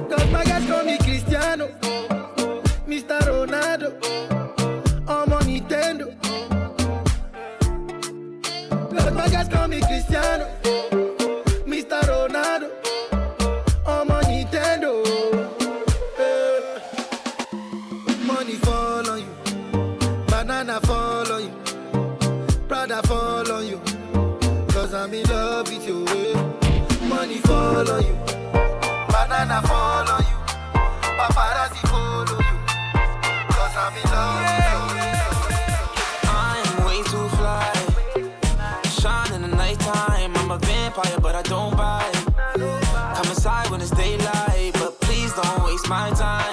Cause 0.08 0.30
my 0.30 0.44
guys 0.44 0.64
call 0.68 0.84
Cristiano. 0.98 1.68
On 27.86 28.02
you. 28.02 28.14
Banana 29.08 29.60
fall 29.68 30.08
on 30.08 30.22
you. 30.30 30.38
Paparazzi 31.18 31.82
follow 31.88 32.38
you. 32.40 32.56
Cause 33.54 33.76
I'm 33.76 33.94
in 33.96 34.04
love 34.10 34.94
I'm 36.24 36.86
way 36.86 37.02
too 37.02 37.28
fly. 37.36 37.72
Shine 38.84 39.32
in 39.34 39.42
the 39.42 39.48
nighttime. 39.48 40.34
I'm 40.36 40.50
a 40.50 40.58
vampire, 40.58 41.20
but 41.20 41.34
I 41.34 41.42
don't 41.42 41.76
bite. 41.76 42.14
Come 43.16 43.28
inside 43.28 43.70
when 43.70 43.80
it's 43.82 43.90
daylight, 43.90 44.72
but 44.74 44.98
please 45.00 45.32
don't 45.34 45.64
waste 45.64 45.88
my 45.88 46.10
time. 46.10 46.43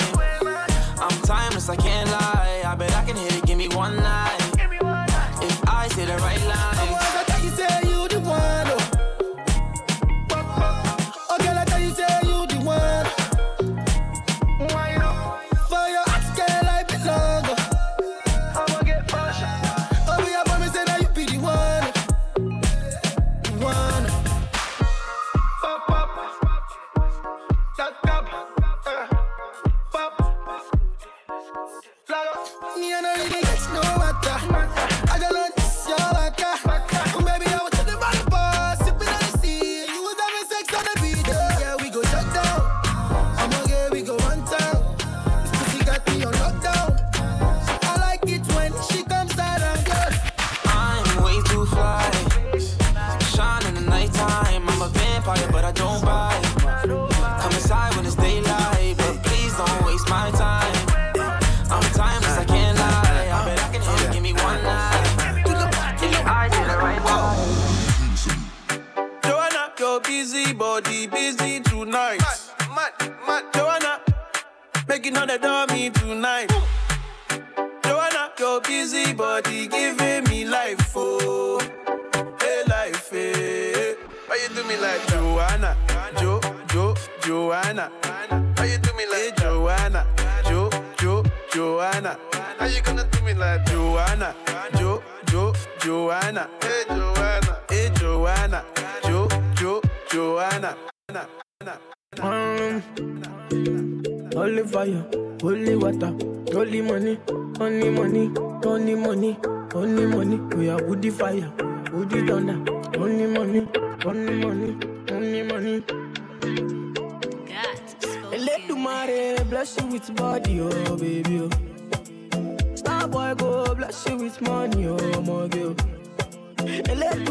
Oh 125.42 125.48
my 125.48 125.48
girl. 125.48 125.76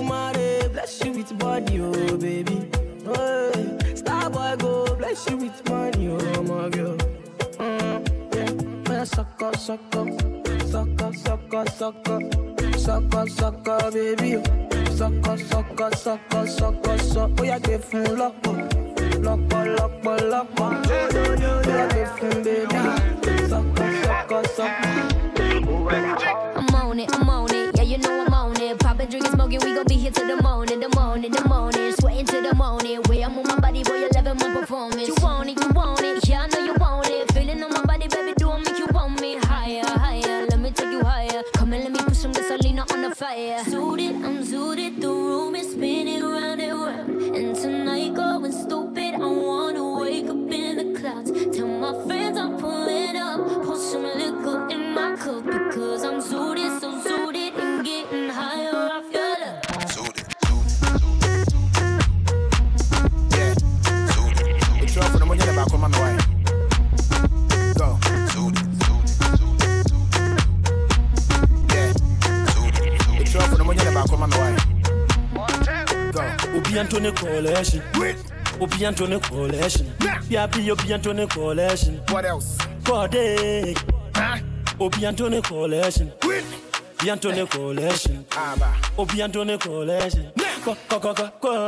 Mare 0.02 0.68
bless 0.70 1.04
you 1.04 1.12
with 1.12 1.38
body, 1.38 1.80
oh 1.80 2.16
baby. 2.16 2.68
Oh, 3.06 3.78
star 3.94 4.30
boy 4.30 4.56
go 4.58 4.96
bless 4.96 5.28
you 5.30 5.36
with 5.36 5.68
money, 5.68 6.08
oh 6.08 6.42
my 6.42 6.68
girl. 6.70 6.96
Mm, 7.58 8.02
yeah, 8.34 8.92
yeah, 8.92 9.04
sucker, 9.04 9.56
sucker, 9.56 10.06
sucker, 10.66 11.12
sucker, 11.14 11.66
sucker, 11.66 12.20
sucker, 12.76 13.26
sucker, 13.28 13.90
baby. 13.92 14.42
Sucker, 14.96 15.38
sucker, 15.38 15.90
sucker, 15.96 16.46
sucker, 16.46 16.98
sucker. 16.98 17.34
Oh, 17.38 17.44
yeah, 17.44 17.58
give 17.60 17.90
him 17.90 18.16
loco, 18.16 18.52
loco, 19.20 19.64
loco, 19.64 20.16
loco. 20.26 20.64
Oh, 20.64 20.82
yeah, 21.66 21.88
give 21.94 22.18
him 22.18 22.42
baby. 22.42 22.78
Sucker, 23.48 23.90
sucker, 24.02 24.42
sucker. 24.48 25.20
I'm 26.56 26.74
on 26.74 26.98
it, 27.00 27.14
I'm 27.14 27.28
on 27.28 27.36
it. 27.36 27.39
Know 28.00 28.24
I'm 28.24 28.34
on 28.34 28.60
it. 28.60 28.78
Poppin', 28.78 29.08
drinkin', 29.10 29.32
smoking, 29.32 29.60
we 29.60 29.74
gon' 29.74 29.86
be 29.86 29.96
here 29.96 30.10
till 30.10 30.26
the 30.26 30.42
morning, 30.42 30.80
the 30.80 30.88
morning, 30.90 31.30
the 31.30 31.44
morning. 31.48 31.79
Antony 76.78 77.12
Coalition. 77.12 77.82
Obi 78.60 78.84
Antony 78.84 79.18
Coalition. 79.20 79.86
Biabi 79.98 80.70
Obi 80.70 80.92
Antony 80.92 81.26
Coalition. 81.26 82.00
What 82.10 82.24
else? 82.24 82.58
Corday. 82.84 83.74
Obi 84.80 85.04
Antone 85.06 85.42
collection. 85.42 86.10
Obi 86.24 87.10
Antone 87.10 87.46
collection. 87.46 88.24
Obi 88.98 89.22
Antone 89.22 89.58
collection. 89.58 90.32
Ko 90.64 90.74
ko 90.88 90.98
ko 91.00 91.14
ko 91.14 91.30
ko. 91.40 91.66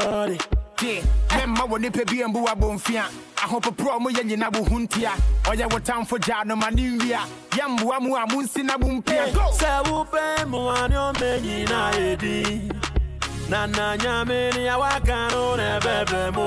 mɛmma 0.83 1.63
wɔ 1.71 1.79
nipa 1.81 2.05
bi 2.05 2.25
mbu 2.27 2.41
abɔmfia 2.53 3.05
ahopoporɔ 3.43 4.01
mo 4.03 4.11
yɛ 4.11 4.23
nyina 4.27 4.51
bo 4.51 4.65
ho 4.65 4.79
ntia 4.81 5.13
ɔyɛ 5.45 5.65
oh, 5.67 5.75
wo 5.75 5.79
tamfo 5.79 6.19
gyaa 6.19 6.45
no 6.45 6.57
ma 6.57 6.71
ne 6.71 6.83
nwia 6.99 7.21
yɛmboa 7.53 8.01
mu 8.03 8.17
a 8.17 8.27
monsi 8.27 8.65
na 8.65 8.77
bompia 8.77 9.29
eh, 9.29 9.33
Sɛ 9.33 9.85
wopɛ 9.87 10.45
mmoa 10.45 10.89
ne 10.91 10.97
ɔmɛ 10.97 11.41
nyinaa 11.41 11.93
yɛdi 11.93 12.92
na 13.53 13.67
na 13.67 13.97
nyame 13.97 14.51
ne 14.55 14.63
awaka 14.75 15.19
no 15.33 15.57
na 15.57 15.79
ɛbɛbɛ 15.79 16.21
mu 16.37 16.47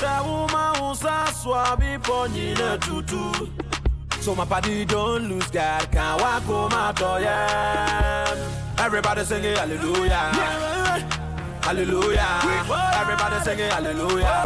sɛ 0.00 0.12
woma 0.26 0.64
wo 0.78 0.88
sa 1.02 1.14
soa 1.40 1.64
bepɔ 1.80 2.16
nyina 2.34 2.68
tutu 2.84 3.24
So 4.20 4.34
my 4.36 4.44
body 4.44 4.84
don't 4.84 5.22
lose 5.30 5.50
God, 5.50 5.90
can't 5.90 6.20
walk 6.20 6.42
home 6.44 6.94
door, 6.94 7.18
yeah. 7.18 8.36
Everybody 8.78 9.24
singing 9.24 9.56
hallelujah. 9.56 10.24
Hallelujah. 11.66 12.30
Everybody 13.00 13.38
singing 13.46 13.70
hallelujah. 13.70 14.38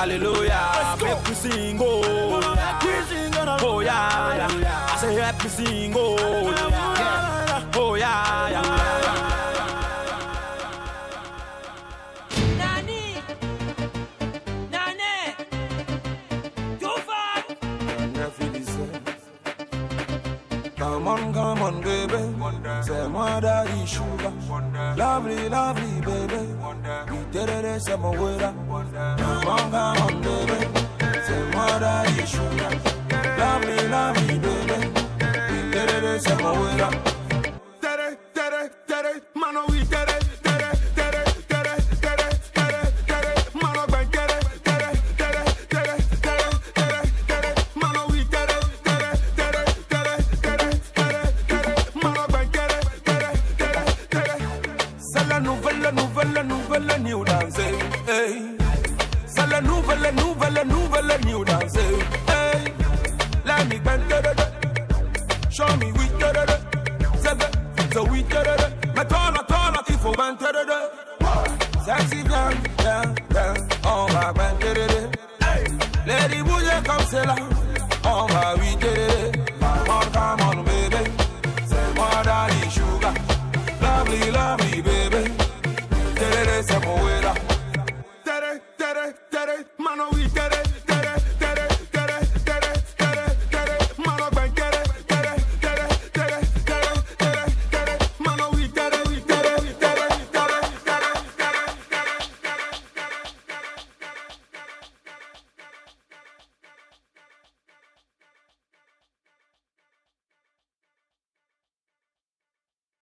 Hallelujah. 0.00 0.62
Make 1.02 1.28
me 1.28 1.34
sing, 1.34 1.78
oh. 1.82 2.40
Oh, 3.62 3.80
yeah, 3.80 4.36
yeah. 4.36 4.86
I 4.92 4.96
say, 5.00 5.14
help 5.14 5.44
me 5.44 5.50
sing, 5.50 5.92
oh. 5.94 6.16
Oh, 7.74 7.94
yeah, 7.94 8.50
yeah. 8.52 8.79
On, 21.70 21.82
come 21.82 22.42
on, 22.42 22.62
baby. 22.62 23.08
Moi 23.08 23.40
daddy 23.40 23.86
sugar. 23.86 24.32
Lovely, 24.96 25.48
lovely, 25.48 26.00
baby. 26.00 26.40
We 27.10 27.18
did 27.32 27.48
it, 27.48 27.80
c'est 27.82 27.96
mon 27.96 28.12
wera. 28.12 28.52
Come 29.18 29.48
on, 29.48 30.22
baby. 30.22 30.66
Moi 31.54 31.78
daddy 31.78 32.26
sugar. 32.26 32.70
Lovely, 33.38 33.88
lovely, 33.88 34.38
baby. 34.38 34.78
We 35.50 35.70
did 35.70 36.04
it, 36.04 36.20
c'est 36.22 36.40
mon 36.42 37.09